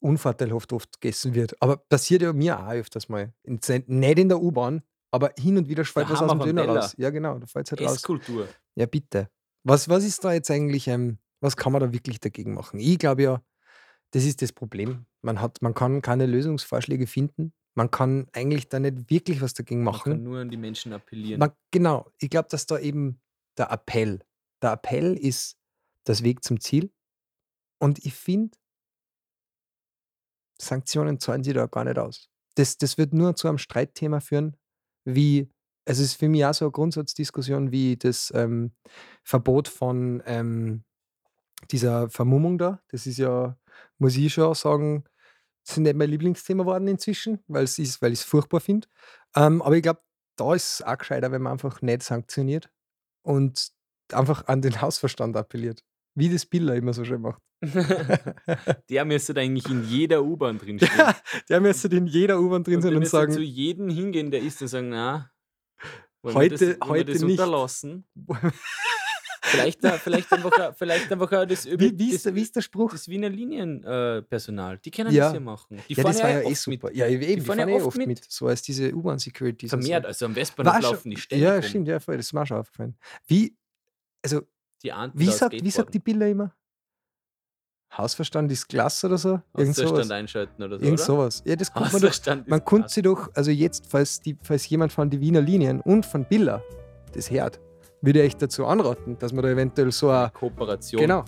unvorteilhaft 0.00 0.72
oft 0.72 1.00
gegessen 1.00 1.34
wird. 1.34 1.54
Aber 1.62 1.76
passiert 1.76 2.22
ja 2.22 2.32
mir 2.32 2.58
auch 2.58 2.72
öfters 2.72 3.08
mal. 3.08 3.32
In, 3.44 3.60
nicht 3.86 4.18
in 4.18 4.28
der 4.28 4.40
U-Bahn, 4.42 4.82
aber 5.10 5.32
hin 5.38 5.56
und 5.56 5.68
wieder 5.68 5.84
fällt 5.84 6.10
was 6.10 6.20
aus 6.22 6.30
dem 6.30 6.40
Döner 6.40 6.62
Teller. 6.62 6.80
raus. 6.80 6.94
Ja, 6.98 7.10
genau, 7.10 7.38
da 7.38 7.46
fällt 7.46 7.70
halt 7.70 7.80
raus. 7.82 7.94
Esskultur. 7.96 8.48
Ja, 8.74 8.86
bitte. 8.86 9.28
Was, 9.64 9.88
was 9.88 10.04
ist 10.04 10.24
da 10.24 10.32
jetzt 10.32 10.50
eigentlich, 10.50 10.88
ähm, 10.88 11.18
was 11.40 11.56
kann 11.56 11.72
man 11.72 11.80
da 11.80 11.92
wirklich 11.92 12.18
dagegen 12.20 12.54
machen? 12.54 12.80
Ich 12.80 12.98
glaube 12.98 13.22
ja, 13.22 13.42
das 14.10 14.24
ist 14.24 14.42
das 14.42 14.52
Problem. 14.52 15.06
Man, 15.22 15.40
hat, 15.40 15.62
man 15.62 15.74
kann 15.74 16.02
keine 16.02 16.26
Lösungsvorschläge 16.26 17.06
finden. 17.06 17.52
Man 17.74 17.90
kann 17.90 18.26
eigentlich 18.32 18.68
da 18.68 18.78
nicht 18.80 19.08
wirklich 19.08 19.40
was 19.40 19.54
dagegen 19.54 19.82
Man 19.82 19.94
kann 19.94 20.12
machen. 20.12 20.22
nur 20.24 20.40
an 20.40 20.50
die 20.50 20.56
Menschen 20.56 20.92
appellieren. 20.92 21.38
Man, 21.38 21.52
genau, 21.70 22.10
ich 22.18 22.28
glaube, 22.28 22.48
dass 22.50 22.66
da 22.66 22.78
eben 22.78 23.20
der 23.56 23.70
Appell, 23.70 24.20
der 24.62 24.72
Appell 24.72 25.16
ist 25.16 25.56
das 26.04 26.22
Weg 26.22 26.42
zum 26.44 26.60
Ziel. 26.60 26.92
Und 27.78 28.04
ich 28.04 28.14
finde, 28.14 28.56
Sanktionen 30.60 31.18
zahlen 31.18 31.42
sie 31.42 31.52
da 31.52 31.66
gar 31.66 31.84
nicht 31.84 31.98
aus. 31.98 32.28
Das, 32.54 32.76
das 32.78 32.98
wird 32.98 33.14
nur 33.14 33.34
zu 33.34 33.48
einem 33.48 33.58
Streitthema 33.58 34.20
führen, 34.20 34.56
wie, 35.04 35.50
es 35.84 35.98
ist 35.98 36.14
für 36.14 36.28
mich 36.28 36.44
auch 36.44 36.54
so 36.54 36.66
eine 36.66 36.72
Grundsatzdiskussion 36.72 37.72
wie 37.72 37.96
das 37.96 38.32
ähm, 38.34 38.72
Verbot 39.24 39.68
von 39.68 40.22
ähm, 40.26 40.84
dieser 41.70 42.08
Vermummung 42.10 42.58
da. 42.58 42.80
Das 42.88 43.06
ist 43.06 43.18
ja, 43.18 43.58
muss 43.98 44.16
ich 44.16 44.32
schon 44.32 44.54
sagen, 44.54 45.04
ist 45.68 45.78
nicht 45.78 45.96
mein 45.96 46.10
Lieblingsthema 46.10 46.64
geworden 46.64 46.88
inzwischen, 46.88 47.38
weil 47.46 47.64
es 47.64 47.78
ist, 47.78 48.02
weil 48.02 48.12
ich 48.12 48.20
es 48.20 48.24
furchtbar 48.24 48.60
finde. 48.60 48.88
Ähm, 49.36 49.62
aber 49.62 49.76
ich 49.76 49.82
glaube, 49.82 50.00
da 50.36 50.54
ist 50.54 50.74
es 50.74 50.82
auch 50.82 50.98
gescheiter, 50.98 51.30
wenn 51.32 51.42
man 51.42 51.52
einfach 51.52 51.82
nicht 51.82 52.02
sanktioniert 52.02 52.70
und 53.22 53.70
einfach 54.12 54.46
an 54.48 54.62
den 54.62 54.72
Hausverstand 54.82 55.36
appelliert. 55.36 55.82
Wie 56.14 56.28
das 56.28 56.44
Biller 56.44 56.74
immer 56.74 56.92
so 56.92 57.04
schön 57.04 57.22
macht. 57.22 57.40
der 58.90 59.04
müsste 59.04 59.34
eigentlich 59.36 59.68
in 59.70 59.84
jeder 59.88 60.22
U-Bahn 60.22 60.58
drinstehen. 60.58 60.92
Ja, 60.98 61.16
der 61.48 61.60
müsste 61.60 61.88
in 61.88 62.06
jeder 62.06 62.38
U-Bahn 62.40 62.64
drin 62.64 62.76
und 62.76 62.82
sein 62.82 62.96
und 62.96 63.06
sagen, 63.06 63.32
zu 63.32 63.40
jedem 63.40 63.88
hingehen, 63.88 64.30
der 64.30 64.42
ist 64.42 64.60
und 64.60 64.68
sagen, 64.68 64.88
na, 64.90 65.30
wollen 66.22 66.34
Heute- 66.36 66.60
wir 66.60 66.76
das, 66.78 66.88
heute 66.88 67.06
wir 67.06 67.14
das 67.14 67.22
nicht. 67.22 67.30
unterlassen? 67.40 68.06
Vielleicht, 69.44 69.84
äh, 69.84 69.98
vielleicht 69.98 70.32
einfach, 70.32 70.52
äh, 70.56 70.72
vielleicht 70.72 71.10
einfach 71.10 71.32
äh, 71.32 71.46
das, 71.46 71.66
wie, 71.66 71.78
wie, 71.98 72.06
das, 72.06 72.14
ist, 72.16 72.26
der- 72.26 72.34
wie 72.36 72.42
ist 72.42 72.54
der 72.54 72.60
Spruch? 72.60 72.92
das 72.92 73.08
Wiener 73.08 73.28
Linienpersonal, 73.28 74.76
äh, 74.76 74.78
die 74.84 74.90
können 74.92 75.10
Ja. 75.12 75.24
das 75.24 75.32
hier 75.32 75.40
machen. 75.40 75.80
Die 75.88 75.94
ja, 75.94 76.02
fahren 76.02 76.12
das 76.12 76.22
war 76.22 76.30
ja 76.30 76.40
eh 76.40 76.44
oft 76.46 76.56
super. 76.56 76.88
Mit. 76.88 76.96
Ja, 76.96 77.06
eben, 77.08 77.20
die 77.20 77.40
fahren 77.40 77.58
fahren 77.58 77.68
ja 77.68 77.76
eh 77.78 77.82
oft 77.82 77.96
mit. 77.98 78.06
mit. 78.06 78.24
So 78.30 78.46
als 78.46 78.62
diese 78.62 78.94
U-Bahn-Securities. 78.94 79.72
und 79.72 79.80
Vermehrt, 79.82 80.04
so. 80.04 80.08
also 80.08 80.26
am 80.26 80.36
Westbahnhof 80.36 80.80
laufen 80.82 81.10
die 81.10 81.16
ständig 81.16 81.44
Ja, 81.44 81.60
stimmt, 81.60 81.88
ja, 81.88 81.98
voll. 81.98 82.16
Das 82.16 82.26
ist 82.26 82.32
mir 82.32 82.42
auch 82.42 82.46
schon 82.46 82.56
aufgefallen. 82.58 82.96
Wie, 83.26 83.56
also, 84.24 84.42
Die 84.84 84.92
wie 85.14 85.26
sagt, 85.26 85.52
wie 85.64 85.70
sagt 85.70 85.92
die. 85.94 85.98
Biller 85.98 86.28
immer? 86.28 86.54
Hausverstand 87.96 88.50
ist 88.50 88.68
klasse 88.68 89.06
oder 89.06 89.18
so? 89.18 89.40
Irgend 89.56 89.74
sowas. 89.76 89.90
Hausverstand 89.90 90.12
einschalten 90.12 90.62
oder 90.62 90.78
so, 90.78 90.84
Irgend 90.84 91.00
oder? 91.00 91.06
sowas. 91.06 91.42
Ja, 91.44 91.56
das 91.56 91.72
kommt 91.72 91.92
man 91.92 92.00
doch. 92.00 92.36
Man 92.46 92.64
konnte 92.64 92.88
sie 92.88 93.02
doch, 93.02 93.28
also 93.34 93.50
jetzt, 93.50 93.86
falls, 93.88 94.20
die, 94.20 94.38
falls 94.42 94.66
jemand 94.68 94.92
von 94.92 95.10
die 95.10 95.20
Wiener 95.20 95.40
Linien 95.42 95.80
und 95.80 96.06
von 96.06 96.24
Biller 96.24 96.62
das 97.12 97.30
hört, 97.30 97.60
würde 98.02 98.20
ich 98.20 98.26
echt 98.26 98.42
dazu 98.42 98.66
anraten, 98.66 99.16
dass 99.18 99.32
man 99.32 99.44
da 99.44 99.50
eventuell 99.50 99.90
so 99.92 100.10
ein. 100.10 100.32
Kooperation. 100.32 101.00
Genau. 101.00 101.24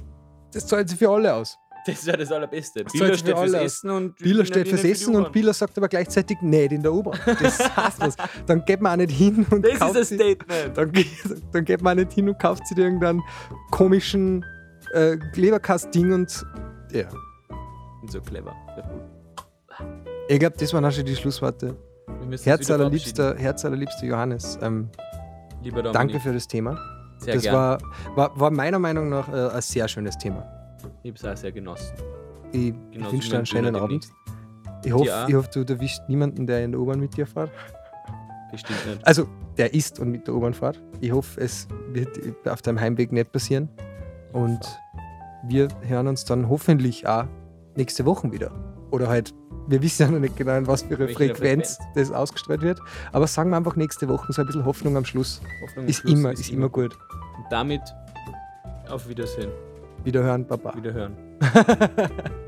Das 0.53 0.67
zahlt 0.67 0.89
sich 0.89 0.99
für 0.99 1.09
alle 1.09 1.33
aus. 1.35 1.57
Das 1.87 1.97
ist 1.99 2.07
ja 2.07 2.17
das 2.17 2.33
Allerbeste. 2.33 2.83
Das 2.83 2.93
sich 2.93 3.19
steht 3.19 3.37
für 3.37 3.47
fürs. 3.47 3.53
Essen 3.53 3.91
und 3.91 4.19
Wiener 4.25 4.45
steht 4.47 4.69
fürs 4.69 4.85
Essen 4.85 5.15
und. 5.17 5.33
Biller 5.33 5.53
sagt 5.53 5.77
aber 5.77 5.89
gleichzeitig 5.89 6.41
nicht 6.41 6.73
in 6.73 6.83
der 6.83 6.93
U-Bahn. 6.93 7.19
Das 7.27 7.59
heißt 7.77 8.01
was. 8.01 8.17
Dann 8.47 8.65
geht 8.65 8.81
man 8.81 8.93
auch 8.93 8.97
nicht 9.07 9.11
hin 9.13 9.47
und 9.51 9.65
Das 9.65 9.79
kauft 9.79 9.97
ist 9.97 10.09
sie, 10.09 10.15
ein 10.15 10.37
Statement. 10.37 10.77
dann, 10.79 10.93
geht, 10.93 11.07
dann 11.53 11.65
geht 11.65 11.83
man 11.83 11.99
auch 11.99 12.05
nicht 12.05 12.13
hin 12.15 12.29
und 12.29 12.39
kauft 12.39 12.67
sich 12.67 12.79
irgendeinen 12.79 13.21
komischen 13.71 14.45
äh, 14.95 15.19
Leberkast-Ding 15.35 16.13
und 16.13 16.47
ja. 16.93 17.07
Und 18.01 18.11
so 18.11 18.21
clever. 18.21 18.55
Ich 20.29 20.39
glaube, 20.39 20.57
das 20.59 20.73
waren 20.73 20.85
auch 20.87 20.93
schon 20.93 21.05
die 21.05 21.17
Schlussworte. 21.17 21.77
Herz 22.45 22.71
allerliebster, 22.71 23.35
Herz 23.37 23.65
allerliebster 23.65 24.07
Johannes. 24.07 24.59
Ähm. 24.63 24.89
Lieber 25.65 25.83
Dominik, 25.83 25.93
danke 25.95 26.21
für 26.21 26.33
das 26.33 26.47
Thema. 26.47 26.79
sehr 27.19 27.35
das 27.35 27.43
gern. 27.43 27.55
war, 27.55 27.79
war, 28.15 28.39
war 28.39 28.51
meiner 28.51 28.79
Meinung 28.79 29.09
nach 29.09 29.29
äh, 29.29 29.49
ein 29.49 29.63
sehr 29.63 29.89
schönes 29.89 30.17
Thema. 30.19 30.47
ich 31.03 31.11
habe 31.11 31.19
es 31.19 31.25
auch 31.25 31.37
sehr 31.37 31.53
genossen. 31.53 31.95
Ich, 32.53 32.75
Genauso 32.93 33.13
wünsche 33.13 33.31
dir 33.31 33.37
einen 33.39 33.47
schönen 33.47 33.77
Abend. 33.77 34.09
Ich 34.85 34.93
hoffe, 34.93 35.27
ich 35.27 35.35
hoffe, 35.35 35.65
du 35.65 35.73
erwischst 35.73 36.07
niemanden, 36.09 36.47
der 36.47 36.65
in 36.65 36.73
der 36.73 36.81
U-Bahn 36.81 37.01
mit 37.01 37.17
dir 37.17 37.27
fährt. 37.27 37.51
Bestimmt 38.53 38.87
nicht. 38.87 39.07
Also, 39.07 39.27
der 39.57 39.73
ist 39.73 39.99
und 39.99 40.11
mit 40.11 40.27
der 40.27 40.35
U-Bahn 40.35 40.53
fährt. 40.53 40.81
Ich 41.01 41.11
hoffe, 41.11 41.41
es 41.41 41.67
wird 41.89 42.09
auf 42.47 42.61
deinem 42.61 42.79
Heimweg 42.79 43.11
nicht 43.11 43.33
passieren. 43.33 43.71
Und 44.33 44.61
wir 45.45 45.69
hören 45.83 46.09
uns 46.09 46.25
dann 46.27 46.49
hoffentlich 46.49 47.07
auch 47.09 47.25
nächste 47.75 48.05
Woche 48.05 48.31
wieder. 48.31 48.51
Oder 48.95 49.09
halt, 49.09 49.35
wir 49.67 49.83
wissen 49.83 50.03
ja 50.03 50.09
noch 50.09 50.21
nicht 50.21 50.37
genau, 50.37 50.57
in 50.57 50.69
was 50.69 50.83
für 50.83 50.95
eine 50.95 51.01
Welche 51.01 51.15
Frequenz 51.35 51.79
das 51.97 52.13
ausgestrahlt 52.13 52.63
wird. 52.63 52.79
Aber 53.11 53.27
sagen 53.27 53.51
wir 53.51 53.57
einfach 53.57 53.75
nächste 53.75 54.09
Woche, 54.09 54.33
so 54.33 54.43
ein 54.43 54.47
bisschen 54.47 54.65
Hoffnung 54.65 54.97
am 54.97 55.05
Schluss. 55.05 55.41
Hoffnung 55.63 55.87
am 55.87 55.91
Ist 55.91 55.99
Schluss 56.03 56.13
immer, 56.13 56.31
ist 56.31 56.51
immer 56.51 56.69
gut. 56.69 56.97
Und 57.37 57.45
damit 57.51 57.83
auf 58.89 59.09
Wiedersehen. 59.09 59.51
Wiederhören, 60.05 60.47
Baba. 60.47 60.77
Wiederhören. 60.77 61.17